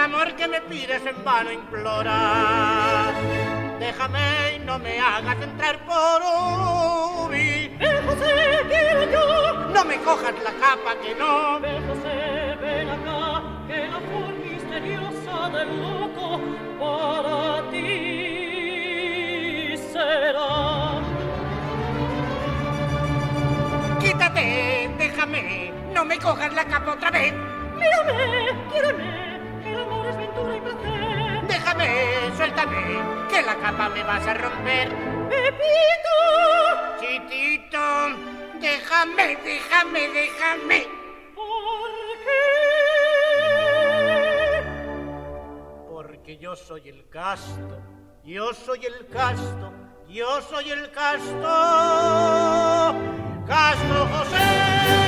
amor 0.05 0.33
que 0.35 0.47
me 0.47 0.61
pides 0.61 1.03
en 1.05 1.23
vano 1.23 1.51
implora. 1.51 3.11
Déjame 3.79 4.55
y 4.55 4.59
no 4.59 4.77
me 4.77 4.99
hagas 4.99 5.41
entrar 5.41 5.79
por 5.79 6.21
Ubi. 6.21 7.75
José, 8.05 8.61
quiero 8.69 9.03
yo. 9.11 9.53
No 9.73 9.83
me 9.83 9.97
cojas 9.97 10.35
la 10.43 10.51
capa 10.63 10.95
que 11.01 11.15
no. 11.15 11.59
José, 11.87 12.55
ven 12.61 12.89
acá, 12.89 13.41
que 13.67 13.87
la 13.87 13.99
flor 14.07 14.33
misteriosa 14.45 15.49
del 15.55 15.69
loco 15.81 16.39
para 16.79 17.67
ti 17.71 17.85
será. 19.91 21.01
Quítate, 23.99 24.45
déjame, 24.99 25.73
no 25.95 26.05
me 26.05 26.19
cojas 26.19 26.53
la 26.53 26.65
capa 26.65 26.91
otra 26.93 27.09
vez. 27.09 27.33
Mírame, 27.79 28.53
quírame. 28.71 29.24
Déjame, 31.47 32.31
suéltame, 32.35 32.99
que 33.29 33.41
la 33.41 33.55
capa 33.55 33.89
me 33.89 34.03
vas 34.03 34.25
a 34.27 34.33
romper. 34.33 34.89
Pepito, 35.29 36.17
chitito, 36.99 37.85
déjame, 38.59 39.37
déjame, 39.43 40.07
déjame. 40.09 40.87
¿Por 41.35 41.91
qué? 42.23 42.45
Porque 45.89 46.37
yo 46.37 46.55
soy 46.55 46.89
el 46.89 47.09
casto, 47.09 47.77
yo 48.23 48.53
soy 48.53 48.85
el 48.85 49.07
casto, 49.07 49.73
yo 50.07 50.41
soy 50.41 50.71
el 50.71 50.91
casto, 50.91 51.51
Casto 53.47 54.07
José. 54.11 55.04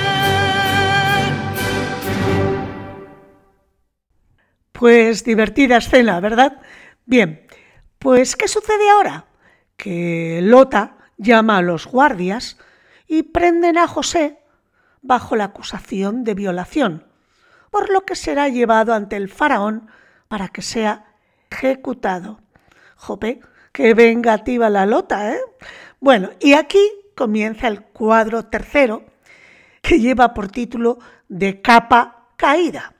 Pues 4.78 5.24
divertida 5.24 5.78
escena, 5.78 6.20
¿verdad? 6.20 6.62
Bien, 7.08 7.48
pues 7.98 8.36
¿qué 8.36 8.48
sucede 8.48 8.88
ahora? 8.92 9.26
Que 9.76 10.40
Lota 10.44 10.98
llama 11.18 11.58
a 11.58 11.62
los 11.63 11.88
guardias 11.88 12.60
y 13.08 13.24
prenden 13.24 13.80
a 13.80 13.88
José 13.88 14.38
bajo 15.02 15.36
la 15.36 15.46
acusación 15.46 16.24
de 16.24 16.36
violación, 16.36 17.08
por 17.72 17.90
lo 17.90 18.06
que 18.06 18.16
será 18.16 18.50
llevado 18.50 18.94
ante 18.94 19.16
el 19.16 19.30
faraón 19.30 19.90
para 20.28 20.50
que 20.50 20.62
sea 20.62 21.08
ejecutado. 21.50 22.40
Jope, 22.98 23.40
qué 23.72 23.96
vengativa 23.96 24.70
la 24.70 24.86
Lota, 24.86 25.34
¿eh? 25.34 25.40
Bueno, 26.00 26.30
y 26.40 26.54
aquí 26.54 26.88
comienza 27.16 27.68
el 27.68 27.82
cuadro 27.82 28.46
tercero, 28.46 29.06
que 29.82 30.00
lleva 30.00 30.36
por 30.36 30.50
título 30.50 31.00
De 31.28 31.63
capa 31.63 32.28
caída. 32.36 32.94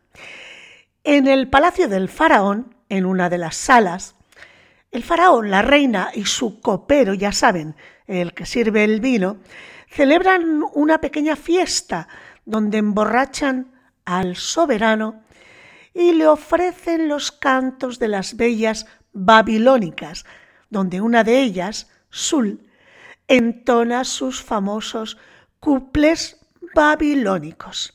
En 1.10 1.26
el 1.26 1.48
palacio 1.48 1.88
del 1.88 2.10
faraón, 2.10 2.76
en 2.90 3.06
una 3.06 3.30
de 3.30 3.38
las 3.38 3.56
salas, 3.56 4.16
el 4.92 5.06
faraón, 5.06 5.50
la 5.50 5.62
reina 5.62 6.12
y 6.14 6.26
su 6.26 6.60
copero, 6.60 7.14
ya 7.14 7.32
saben, 7.32 7.78
el 8.08 8.34
que 8.34 8.46
sirve 8.46 8.84
el 8.84 9.00
vino, 9.00 9.38
celebran 9.90 10.64
una 10.74 11.00
pequeña 11.00 11.38
fiesta 11.38 12.10
donde 12.44 12.80
emborrachan 12.80 13.72
al 14.04 14.36
soberano 14.36 15.24
y 15.94 16.12
le 16.12 16.28
ofrecen 16.28 17.08
los 17.08 17.32
cantos 17.32 18.00
de 18.00 18.10
las 18.10 18.36
bellas 18.36 18.86
babilónicas, 19.14 20.26
donde 20.70 21.00
una 21.00 21.24
de 21.24 21.40
ellas, 21.40 21.90
Sul, 22.10 22.70
entona 23.30 24.04
sus 24.04 24.44
famosos 24.44 25.18
cuples 25.62 26.46
babilónicos. 26.76 27.94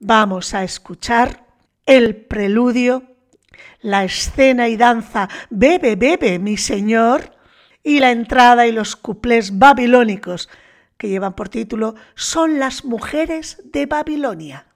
Vamos 0.00 0.52
a 0.52 0.64
escuchar 0.64 1.48
el 1.90 2.14
preludio, 2.14 3.02
la 3.80 4.04
escena 4.04 4.68
y 4.68 4.76
danza 4.76 5.28
Bebe, 5.50 5.96
bebe, 5.96 6.38
mi 6.38 6.56
señor, 6.56 7.34
y 7.82 7.98
la 7.98 8.12
entrada 8.12 8.68
y 8.68 8.72
los 8.72 8.94
cuplés 8.94 9.58
babilónicos 9.58 10.48
que 10.96 11.08
llevan 11.08 11.34
por 11.34 11.48
título 11.48 11.96
Son 12.14 12.60
las 12.60 12.84
mujeres 12.84 13.60
de 13.64 13.86
Babilonia. 13.86 14.66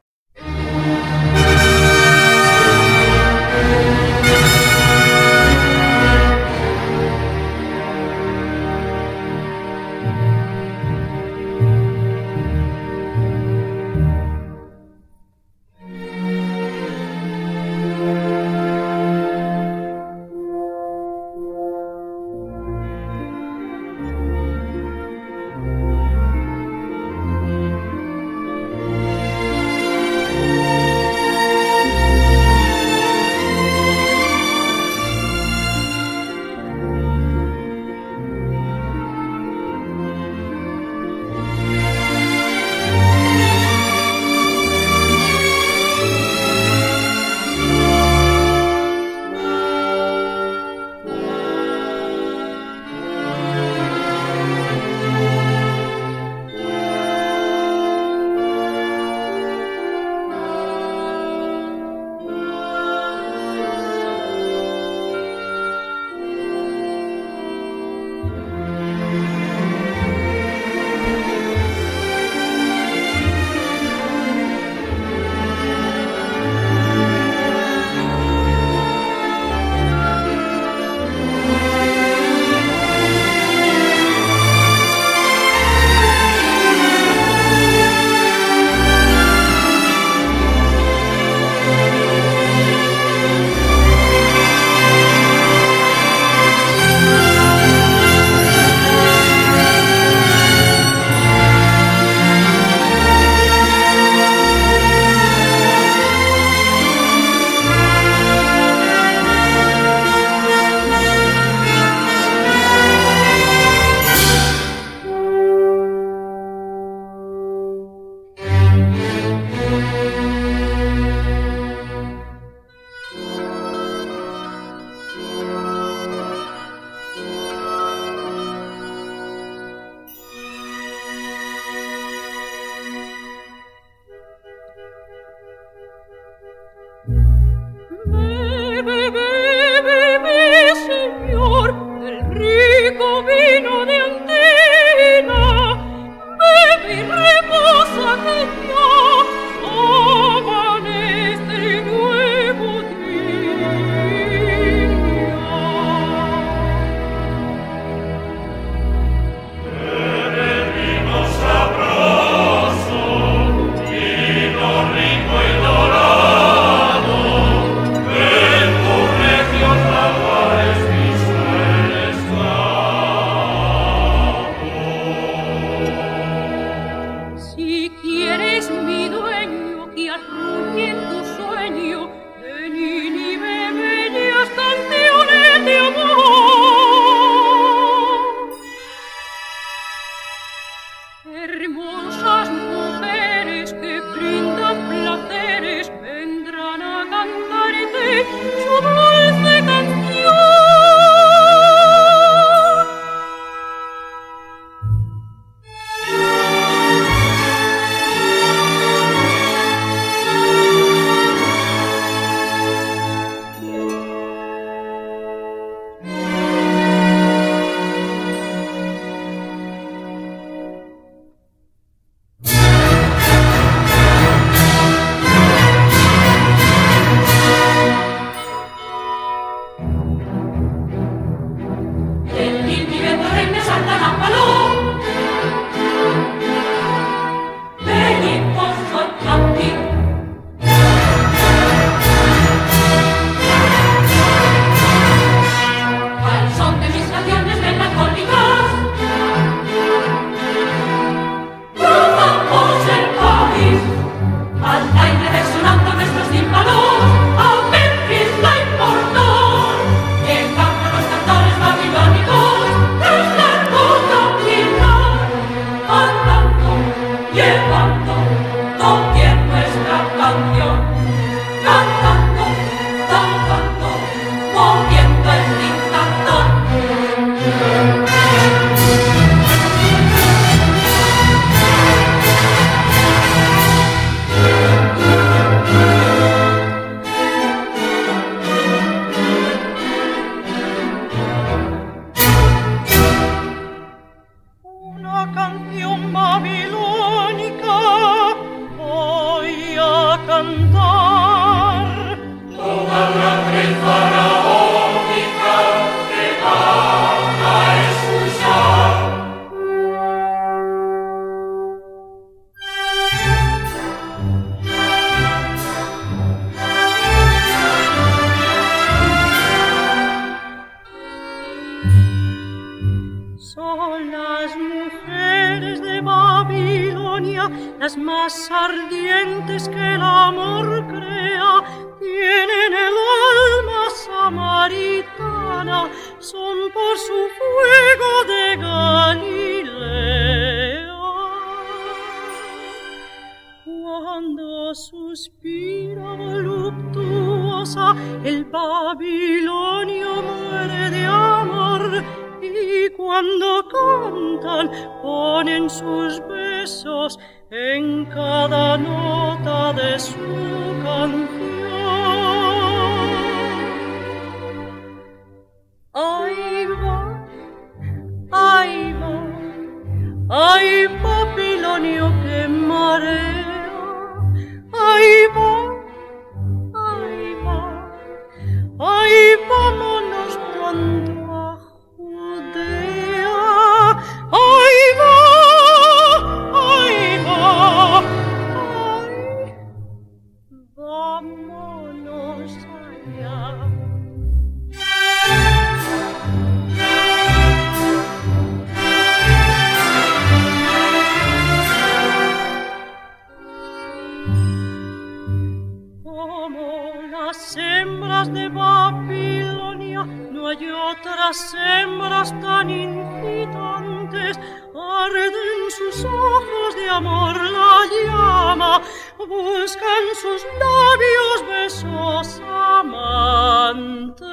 Otras 411.01 411.55
hembras 411.55 412.31
tan 412.41 412.71
incitantes. 412.71 414.39
Arden 414.75 415.71
sus 415.71 416.05
ojos 416.05 416.75
de 416.77 416.89
amor 416.89 417.37
la 417.37 417.81
llama, 418.05 418.83
buscan 419.19 420.05
sus 420.21 420.45
labios 420.59 421.39
besos 421.49 422.43
amantes. 422.49 424.27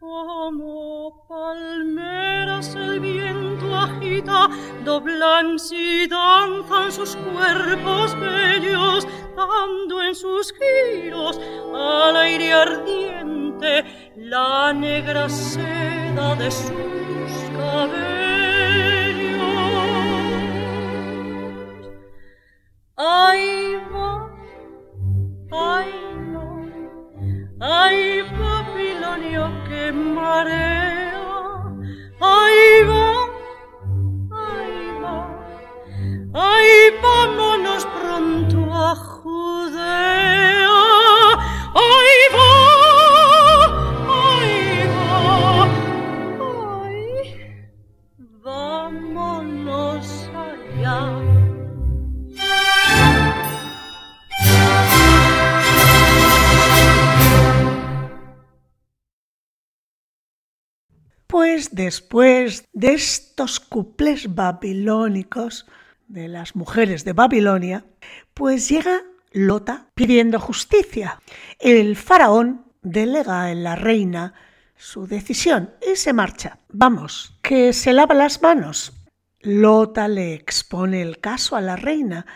Como 0.00 1.26
palmeras 1.28 2.74
el 2.74 3.00
viento 3.00 3.74
agita, 3.74 4.48
doblan 4.84 5.56
y 5.70 6.06
danzan 6.06 6.92
sus 6.92 7.16
cuerpos 7.16 8.18
bellos, 8.18 9.06
dando 9.36 10.02
en 10.02 10.14
sus 10.14 10.52
giros 10.52 11.40
al 11.74 12.16
aire 12.16 12.52
ardiente 12.52 13.43
la 14.16 14.72
negra 14.72 15.28
seda 15.28 16.34
de 16.36 16.50
sus 16.50 17.32
cabellos. 17.56 18.14
Ay, 22.96 23.76
va, 23.92 24.30
ay, 25.52 25.90
no, 26.32 26.46
ay, 27.60 28.22
Babilonio 28.38 29.50
que 29.68 29.92
marea, 29.92 31.26
ay, 32.20 32.84
va, 32.88 33.08
ay, 34.48 34.74
va, 35.02 35.16
ay, 36.34 36.70
vámonos 37.02 37.84
pronto 37.86 38.58
a 38.72 38.94
Pues 61.34 61.74
después 61.74 62.64
de 62.72 62.92
estos 62.92 63.58
cuplés 63.58 64.32
babilónicos 64.36 65.66
de 66.06 66.28
las 66.28 66.54
mujeres 66.54 67.04
de 67.04 67.12
Babilonia, 67.12 67.84
pues 68.34 68.68
llega 68.68 69.00
Lota 69.32 69.88
pidiendo 69.96 70.38
justicia. 70.38 71.18
El 71.58 71.96
faraón 71.96 72.66
delega 72.82 73.50
en 73.50 73.64
la 73.64 73.74
reina 73.74 74.34
su 74.76 75.08
decisión 75.08 75.74
y 75.84 75.96
se 75.96 76.12
marcha. 76.12 76.60
Vamos, 76.68 77.36
que 77.42 77.72
se 77.72 77.92
lava 77.92 78.14
las 78.14 78.40
manos. 78.40 78.92
Lota 79.40 80.06
le 80.06 80.34
expone 80.34 81.02
el 81.02 81.18
caso 81.18 81.56
a 81.56 81.60
la 81.60 81.74
reina 81.74 82.26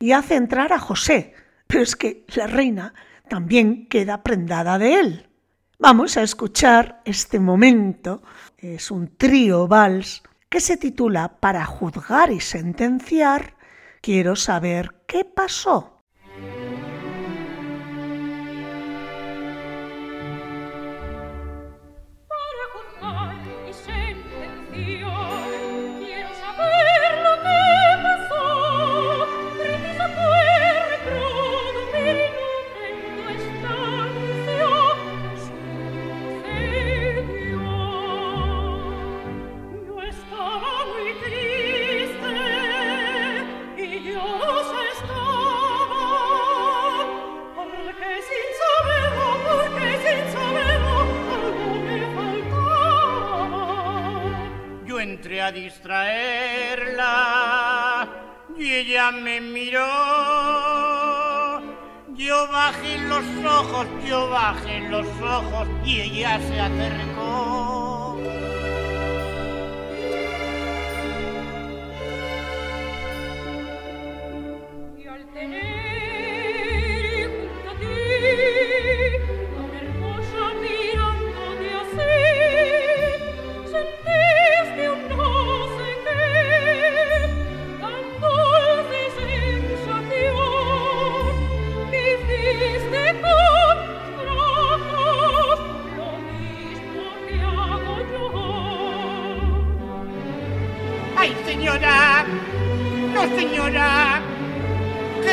y 0.00 0.10
hace 0.10 0.34
entrar 0.34 0.72
a 0.72 0.80
José, 0.80 1.34
pero 1.68 1.84
es 1.84 1.94
que 1.94 2.24
la 2.34 2.48
reina 2.48 2.94
también 3.28 3.86
queda 3.86 4.24
prendada 4.24 4.76
de 4.76 4.98
él. 4.98 5.29
Vamos 5.82 6.18
a 6.18 6.22
escuchar 6.22 7.00
este 7.06 7.40
momento, 7.40 8.22
es 8.58 8.90
un 8.90 9.16
trío 9.16 9.66
vals 9.66 10.22
que 10.50 10.60
se 10.60 10.76
titula 10.76 11.40
Para 11.40 11.64
juzgar 11.64 12.30
y 12.30 12.40
sentenciar, 12.40 13.54
quiero 14.02 14.36
saber 14.36 14.94
qué 15.06 15.24
pasó. 15.24 15.99
Distraerla 55.52 57.08
y 58.56 58.72
ella 58.72 59.10
me 59.10 59.40
miró. 59.40 59.86
Yo 62.14 62.48
bajé 62.48 62.98
los 62.98 63.24
ojos, 63.44 63.86
yo 64.06 64.28
bajé 64.28 64.80
los 64.88 65.06
ojos 65.20 65.68
y 65.84 66.00
ella 66.00 66.38
se 66.40 66.60
acercó. 66.60 67.09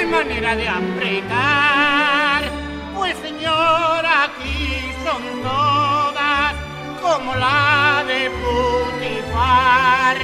Manera 0.08 0.56
de 0.56 0.68
apretar. 0.68 2.44
Pues 2.96 3.18
señora, 3.18 4.24
aquí 4.26 4.94
son 5.04 5.22
todas 5.42 6.54
como 7.02 7.36
la 7.36 8.04
de 8.08 8.32
Putifar. 8.42 10.18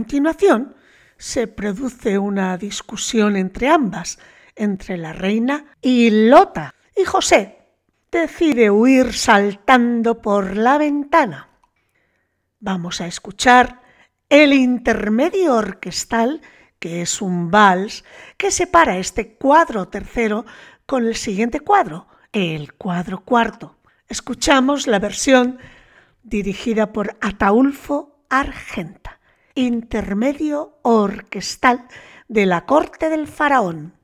Continuación 0.00 0.74
se 1.18 1.46
produce 1.46 2.16
una 2.16 2.56
discusión 2.56 3.36
entre 3.36 3.68
ambas, 3.68 4.18
entre 4.56 4.96
la 4.96 5.12
reina 5.12 5.76
y 5.82 6.08
Lota, 6.08 6.74
y 6.96 7.04
José 7.04 7.58
decide 8.10 8.70
huir 8.70 9.12
saltando 9.12 10.22
por 10.22 10.56
la 10.56 10.78
ventana. 10.78 11.50
Vamos 12.60 13.02
a 13.02 13.06
escuchar 13.06 13.82
el 14.30 14.54
intermedio 14.54 15.56
orquestal, 15.56 16.40
que 16.78 17.02
es 17.02 17.20
un 17.20 17.50
vals, 17.50 18.02
que 18.38 18.50
separa 18.50 18.96
este 18.96 19.34
cuadro 19.34 19.88
tercero 19.88 20.46
con 20.86 21.06
el 21.06 21.14
siguiente 21.14 21.60
cuadro, 21.60 22.08
el 22.32 22.72
cuadro 22.72 23.22
cuarto. 23.22 23.76
Escuchamos 24.08 24.86
la 24.86 24.98
versión 24.98 25.58
dirigida 26.22 26.90
por 26.90 27.18
Ataulfo 27.20 28.24
Argenta 28.30 28.99
intermedio 29.54 30.78
orquestal 30.82 31.86
de 32.28 32.46
la 32.46 32.66
corte 32.66 33.10
del 33.10 33.26
faraón. 33.26 33.94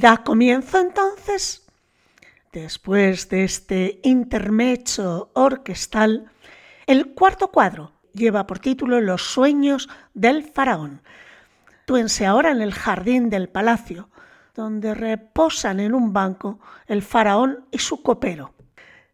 Da 0.00 0.24
comienzo 0.24 0.78
entonces, 0.78 1.66
después 2.52 3.28
de 3.28 3.44
este 3.44 4.00
intermecho 4.02 5.30
orquestal, 5.34 6.30
el 6.86 7.12
cuarto 7.12 7.48
cuadro 7.48 7.92
lleva 8.14 8.46
por 8.46 8.60
título 8.60 9.00
Los 9.02 9.22
sueños 9.22 9.90
del 10.14 10.44
faraón. 10.44 11.02
Túense 11.84 12.24
ahora 12.24 12.50
en 12.50 12.62
el 12.62 12.72
jardín 12.72 13.28
del 13.28 13.50
palacio, 13.50 14.08
donde 14.54 14.94
reposan 14.94 15.80
en 15.80 15.94
un 15.94 16.14
banco 16.14 16.60
el 16.86 17.02
faraón 17.02 17.66
y 17.70 17.78
su 17.78 18.02
copero. 18.02 18.54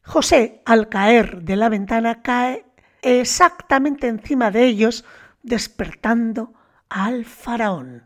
José, 0.05 0.63
al 0.65 0.89
caer 0.89 1.43
de 1.43 1.57
la 1.57 1.69
ventana, 1.69 2.23
cae 2.23 2.65
exactamente 3.03 4.07
encima 4.07 4.53
de 4.53 4.65
ellos, 4.65 5.05
despertando 5.43 6.53
al 6.89 7.25
faraón. 7.25 8.05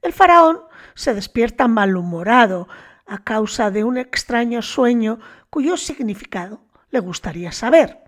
El 0.00 0.14
faraón 0.14 0.60
se 0.94 1.14
despierta 1.14 1.68
malhumorado 1.68 2.68
a 3.06 3.22
causa 3.22 3.70
de 3.70 3.84
un 3.84 3.98
extraño 3.98 4.62
sueño 4.62 5.18
cuyo 5.50 5.76
significado 5.76 6.60
le 6.90 7.00
gustaría 7.00 7.52
saber. 7.52 7.98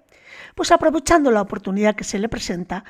Pues 0.55 0.73
aprovechando 0.73 1.31
la 1.31 1.43
oportunidad 1.43 1.95
que 1.95 2.05
se 2.05 2.19
le 2.19 2.29
presenta, 2.29 2.85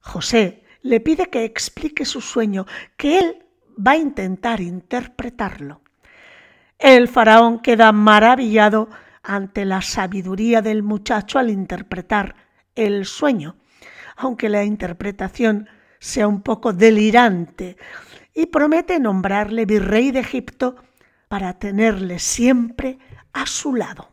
José 0.00 0.64
le 0.82 1.00
pide 1.00 1.26
que 1.30 1.44
explique 1.44 2.04
su 2.04 2.20
sueño, 2.20 2.66
que 2.96 3.18
él 3.18 3.44
va 3.76 3.92
a 3.92 3.96
intentar 3.96 4.60
interpretarlo. 4.60 5.80
El 6.78 7.08
faraón 7.08 7.60
queda 7.60 7.92
maravillado 7.92 8.88
ante 9.22 9.64
la 9.64 9.80
sabiduría 9.80 10.60
del 10.60 10.82
muchacho 10.82 11.38
al 11.38 11.50
interpretar 11.50 12.36
el 12.74 13.06
sueño, 13.06 13.56
aunque 14.16 14.48
la 14.48 14.64
interpretación 14.64 15.68
sea 15.98 16.28
un 16.28 16.42
poco 16.42 16.74
delirante, 16.74 17.78
y 18.34 18.46
promete 18.46 18.98
nombrarle 18.98 19.64
virrey 19.64 20.10
de 20.10 20.20
Egipto 20.20 20.76
para 21.28 21.58
tenerle 21.58 22.18
siempre 22.18 22.98
a 23.32 23.46
su 23.46 23.74
lado. 23.74 24.08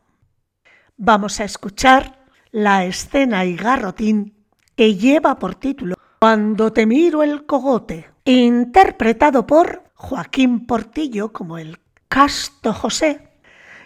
Vamos 0.97 1.39
a 1.39 1.43
escuchar 1.43 2.26
la 2.51 2.86
escena 2.86 3.43
y 3.45 3.55
garrotín 3.55 4.36
que 4.76 4.95
lleva 4.95 5.39
por 5.39 5.55
título 5.55 5.95
Cuando 6.19 6.72
te 6.72 6.86
miro 6.86 7.24
el 7.24 7.45
cogote, 7.45 8.11
interpretado 8.26 9.47
por 9.47 9.84
Joaquín 9.95 10.65
Portillo 10.65 11.34
como 11.34 11.57
el 11.57 11.80
casto 12.07 12.74
José, 12.74 13.30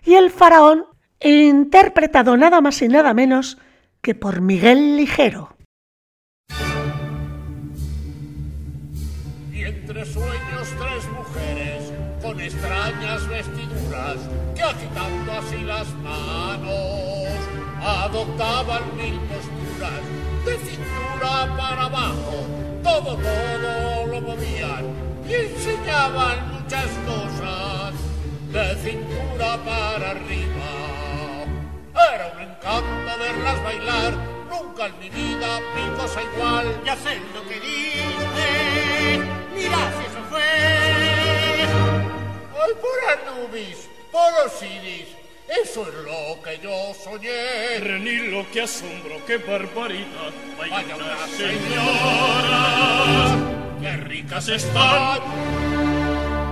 y 0.04 0.16
el 0.16 0.30
faraón, 0.30 0.86
interpretado 1.20 2.38
nada 2.38 2.62
más 2.62 2.82
y 2.82 2.88
nada 2.88 3.14
menos 3.14 3.58
que 4.02 4.16
por 4.16 4.42
Miguel 4.42 4.98
Ligero. 4.98 5.55
Entre 9.66 10.06
sueños 10.06 10.68
tres 10.80 11.06
mujeres 11.12 11.92
con 12.22 12.40
extrañas 12.40 13.28
vestiduras 13.28 14.18
que 14.56 14.62
agitando 14.62 15.32
así 15.34 15.62
las 15.64 15.88
manos 15.96 17.30
adoptaban 17.82 18.84
mil 18.96 19.20
posturas 19.22 20.02
de 20.46 20.58
cintura 20.58 21.56
para 21.58 21.82
abajo, 21.84 22.46
todo, 22.84 23.18
todo 23.18 24.08
lo 24.08 24.22
movían 24.22 24.86
y 25.28 25.34
enseñaban 25.34 26.54
muchas 26.54 26.88
cosas 27.06 27.94
de 28.52 28.76
cintura 28.84 29.58
para 29.66 30.12
arriba. 30.12 30.86
Era 32.14 32.32
un 32.36 32.42
encanto 32.42 33.20
verlas 33.20 33.64
bailar, 33.64 34.14
nunca 34.50 34.88
en 34.88 35.00
mi 35.00 35.10
vida 35.10 35.60
vi 35.76 36.02
cosa 36.02 36.22
igual. 36.22 36.82
Ya 36.86 36.96
sé 36.96 37.20
lo 37.34 37.42
que 37.48 37.60
dices, 37.60 39.26
mira 39.56 39.78
si 39.98 40.04
eso 40.06 40.22
fue. 40.30 40.44
Ay, 42.64 42.74
por 42.82 42.98
Anubis, 43.16 43.80
por 44.12 44.32
Osiris, 44.46 45.08
eso 45.62 45.80
es 45.88 45.94
lo 46.04 46.42
que 46.42 46.58
yo 46.60 46.94
soñé. 47.04 47.80
Renilo, 47.80 48.46
qué 48.52 48.62
asombro, 48.62 49.24
qué 49.26 49.38
barbaridad. 49.38 50.32
Vaya, 50.58 50.76
Vaya 50.76 50.96
unas 50.96 51.30
señoras, 51.32 53.32
qué 53.82 53.92
ricas 53.98 54.48
están. 54.50 55.20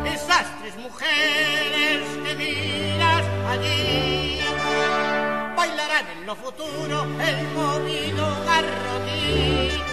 Esas 0.05 0.45
tres 0.59 0.75
mujeres 0.77 2.01
que 2.23 2.35
miras 2.35 3.23
allí 3.49 4.39
bailarán 5.55 6.05
en 6.17 6.25
lo 6.25 6.35
futuro 6.35 7.07
el 7.19 7.47
movido 7.55 8.25
garrotín. 8.45 9.92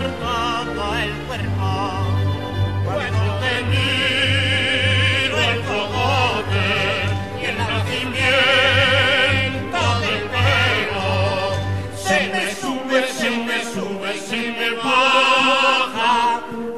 Por 0.00 0.10
todo 0.18 0.96
el 0.96 1.12
cuerpo. 1.26 1.68
Cuando 2.84 3.24
te 3.42 3.54
miro 3.72 5.36
el 5.38 5.58
cogote 5.68 6.68
y 7.40 7.42
el 7.44 7.56
nacimiento 7.58 8.80
del 10.00 10.22
pelo, 10.34 11.08
se 11.96 12.18
me 12.32 12.44
sube, 12.54 12.98
se 13.08 13.30
me 13.30 13.58
sube 13.72 14.10
se 14.28 14.40
me 14.52 14.68
baja 14.76 16.16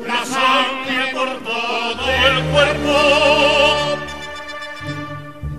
la 0.06 0.20
sangre 0.24 1.02
por 1.12 1.30
todo 1.44 2.04
el 2.28 2.36
cuerpo. 2.52 2.96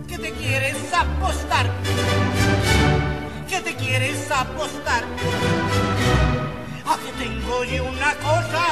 ¿Qué 0.07 0.17
te 0.17 0.31
quieres 0.33 0.77
apostar? 0.93 1.65
¿Qué 3.49 3.59
te 3.61 3.75
quieres 3.75 4.31
apostar? 4.31 4.82
¿A 7.63 7.65
que 7.65 7.77
yo 7.77 7.85
una 7.85 8.13
cosa 8.15 8.65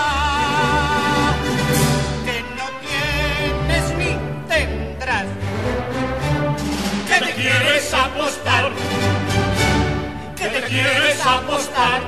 que 2.26 2.44
no 2.58 2.68
tienes 2.84 3.86
ni 3.98 4.18
tendrás? 4.50 5.28
¿Qué 7.08 7.26
te 7.26 7.32
quieres 7.36 7.94
apostar? 7.94 8.72
¿Qué 10.36 10.48
te 10.50 10.62
quieres 10.64 11.26
apostar? 11.26 12.02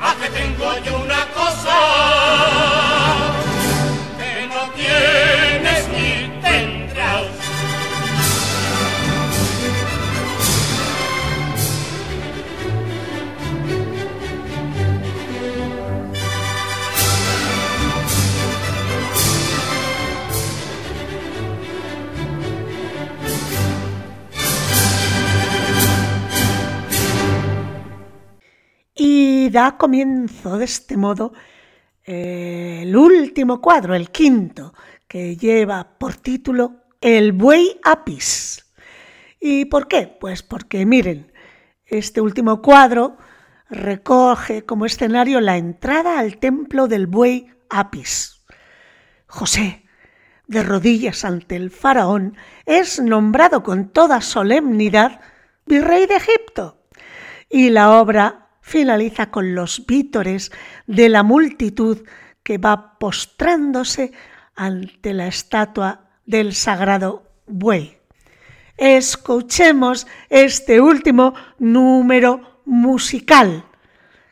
¿A 0.00 0.14
que 0.20 0.28
tengo 0.38 0.78
yo 0.84 0.98
una 1.00 1.26
cosa 1.34 2.87
comienzo 29.76 30.58
de 30.58 30.64
este 30.64 30.96
modo 30.96 31.32
eh, 32.04 32.80
el 32.82 32.96
último 32.96 33.60
cuadro, 33.60 33.94
el 33.94 34.10
quinto, 34.10 34.72
que 35.06 35.36
lleva 35.36 35.98
por 35.98 36.14
título 36.16 36.84
El 37.00 37.32
buey 37.32 37.78
apis. 37.82 38.64
¿Y 39.40 39.66
por 39.66 39.88
qué? 39.88 40.16
Pues 40.20 40.42
porque 40.42 40.86
miren, 40.86 41.32
este 41.84 42.20
último 42.20 42.62
cuadro 42.62 43.16
recoge 43.68 44.64
como 44.64 44.86
escenario 44.86 45.40
la 45.40 45.56
entrada 45.56 46.18
al 46.18 46.38
templo 46.38 46.88
del 46.88 47.06
buey 47.06 47.50
apis. 47.68 48.44
José, 49.26 49.84
de 50.46 50.62
rodillas 50.62 51.24
ante 51.24 51.56
el 51.56 51.70
faraón, 51.70 52.36
es 52.64 53.00
nombrado 53.00 53.62
con 53.62 53.90
toda 53.90 54.20
solemnidad 54.20 55.20
virrey 55.66 56.06
de 56.06 56.16
Egipto. 56.16 56.82
Y 57.50 57.70
la 57.70 58.00
obra 58.00 58.47
finaliza 58.68 59.30
con 59.30 59.54
los 59.54 59.86
vítores 59.86 60.52
de 60.86 61.08
la 61.08 61.22
multitud 61.22 62.04
que 62.42 62.58
va 62.58 62.98
postrándose 62.98 64.12
ante 64.54 65.14
la 65.14 65.26
estatua 65.26 66.10
del 66.26 66.54
sagrado 66.54 67.24
buey. 67.46 67.96
Escuchemos 68.76 70.06
este 70.28 70.80
último 70.80 71.34
número 71.58 72.60
musical. 72.66 73.64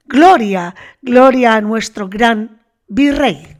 Gloria, 0.04 0.74
gloria 1.00 1.54
a 1.54 1.60
nuestro 1.62 2.08
gran 2.08 2.62
virrey. 2.86 3.55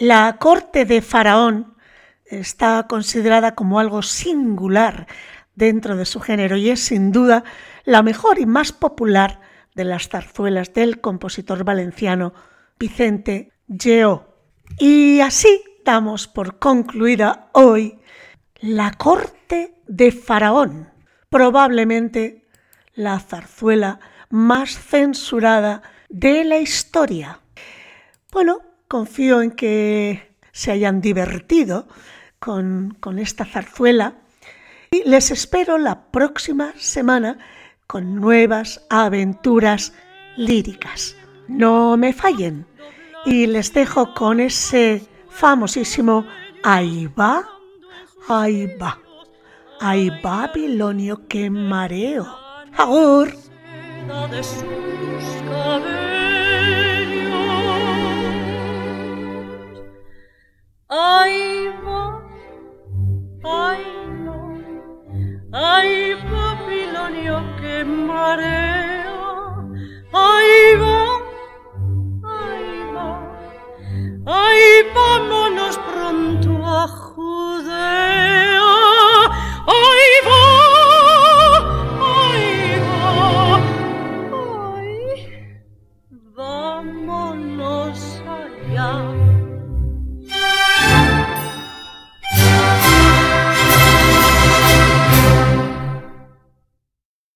La 0.00 0.38
corte 0.38 0.86
de 0.86 1.02
Faraón 1.02 1.74
está 2.24 2.86
considerada 2.88 3.54
como 3.54 3.78
algo 3.78 4.00
singular 4.00 5.06
dentro 5.54 5.94
de 5.94 6.06
su 6.06 6.20
género 6.20 6.56
y 6.56 6.70
es 6.70 6.80
sin 6.80 7.12
duda 7.12 7.44
la 7.84 8.02
mejor 8.02 8.38
y 8.38 8.46
más 8.46 8.72
popular 8.72 9.42
de 9.74 9.84
las 9.84 10.08
zarzuelas 10.08 10.72
del 10.72 11.02
compositor 11.02 11.64
valenciano 11.64 12.32
Vicente 12.78 13.52
Geo. 13.68 14.36
Y 14.78 15.20
así 15.20 15.62
damos 15.84 16.28
por 16.28 16.58
concluida 16.58 17.50
hoy 17.52 18.00
la 18.58 18.92
corte 18.92 19.82
de 19.86 20.12
Faraón, 20.12 20.88
probablemente 21.28 22.48
la 22.94 23.20
zarzuela 23.20 24.00
más 24.30 24.78
censurada 24.78 25.82
de 26.08 26.44
la 26.44 26.56
historia. 26.56 27.40
Bueno, 28.32 28.69
confío 28.90 29.40
en 29.40 29.52
que 29.52 30.34
se 30.50 30.72
hayan 30.72 31.00
divertido 31.00 31.86
con, 32.40 32.98
esta 33.20 33.44
zarzuela 33.44 34.14
y 34.90 35.08
les 35.08 35.30
espero 35.30 35.78
la 35.78 36.10
próxima 36.10 36.72
semana 36.76 37.38
con 37.86 38.16
nuevas 38.16 38.84
aventuras 38.90 39.92
líricas. 40.36 41.14
No 41.46 41.96
me 41.96 42.12
fallen. 42.12 42.66
Y 43.24 43.46
les 43.46 43.72
dejo 43.72 44.12
con 44.12 44.40
ese 44.40 45.02
famosísimo 45.28 46.26
Ahí 46.64 47.06
va, 47.06 47.48
ahí 48.28 48.66
va, 48.76 48.98
ahí 49.80 50.10
Babilonio, 50.20 51.28
que 51.28 51.48
mareo. 51.48 52.26
¡Agur! 52.76 53.32
Ay, 60.92 61.68
va, 61.84 62.20
ay, 63.44 63.84
no, 64.24 64.58
ay, 65.52 66.16
papilonio 66.16 67.38
que 67.60 67.84
marea. 67.84 69.06
Ay, 70.12 70.74
va, 70.80 71.02
ay, 72.24 72.90
va, 72.92 73.08
ay, 74.26 74.60
vámonos 74.92 75.78
pronto 75.78 76.50
a 76.66 76.88
Judea. 76.88 78.60
Ay, 79.68 80.10
va, 80.26 80.42
ay, 82.18 82.44
va, 82.90 83.60
ay, 84.74 84.98
vámonos 86.34 88.00
allá. 88.26 89.29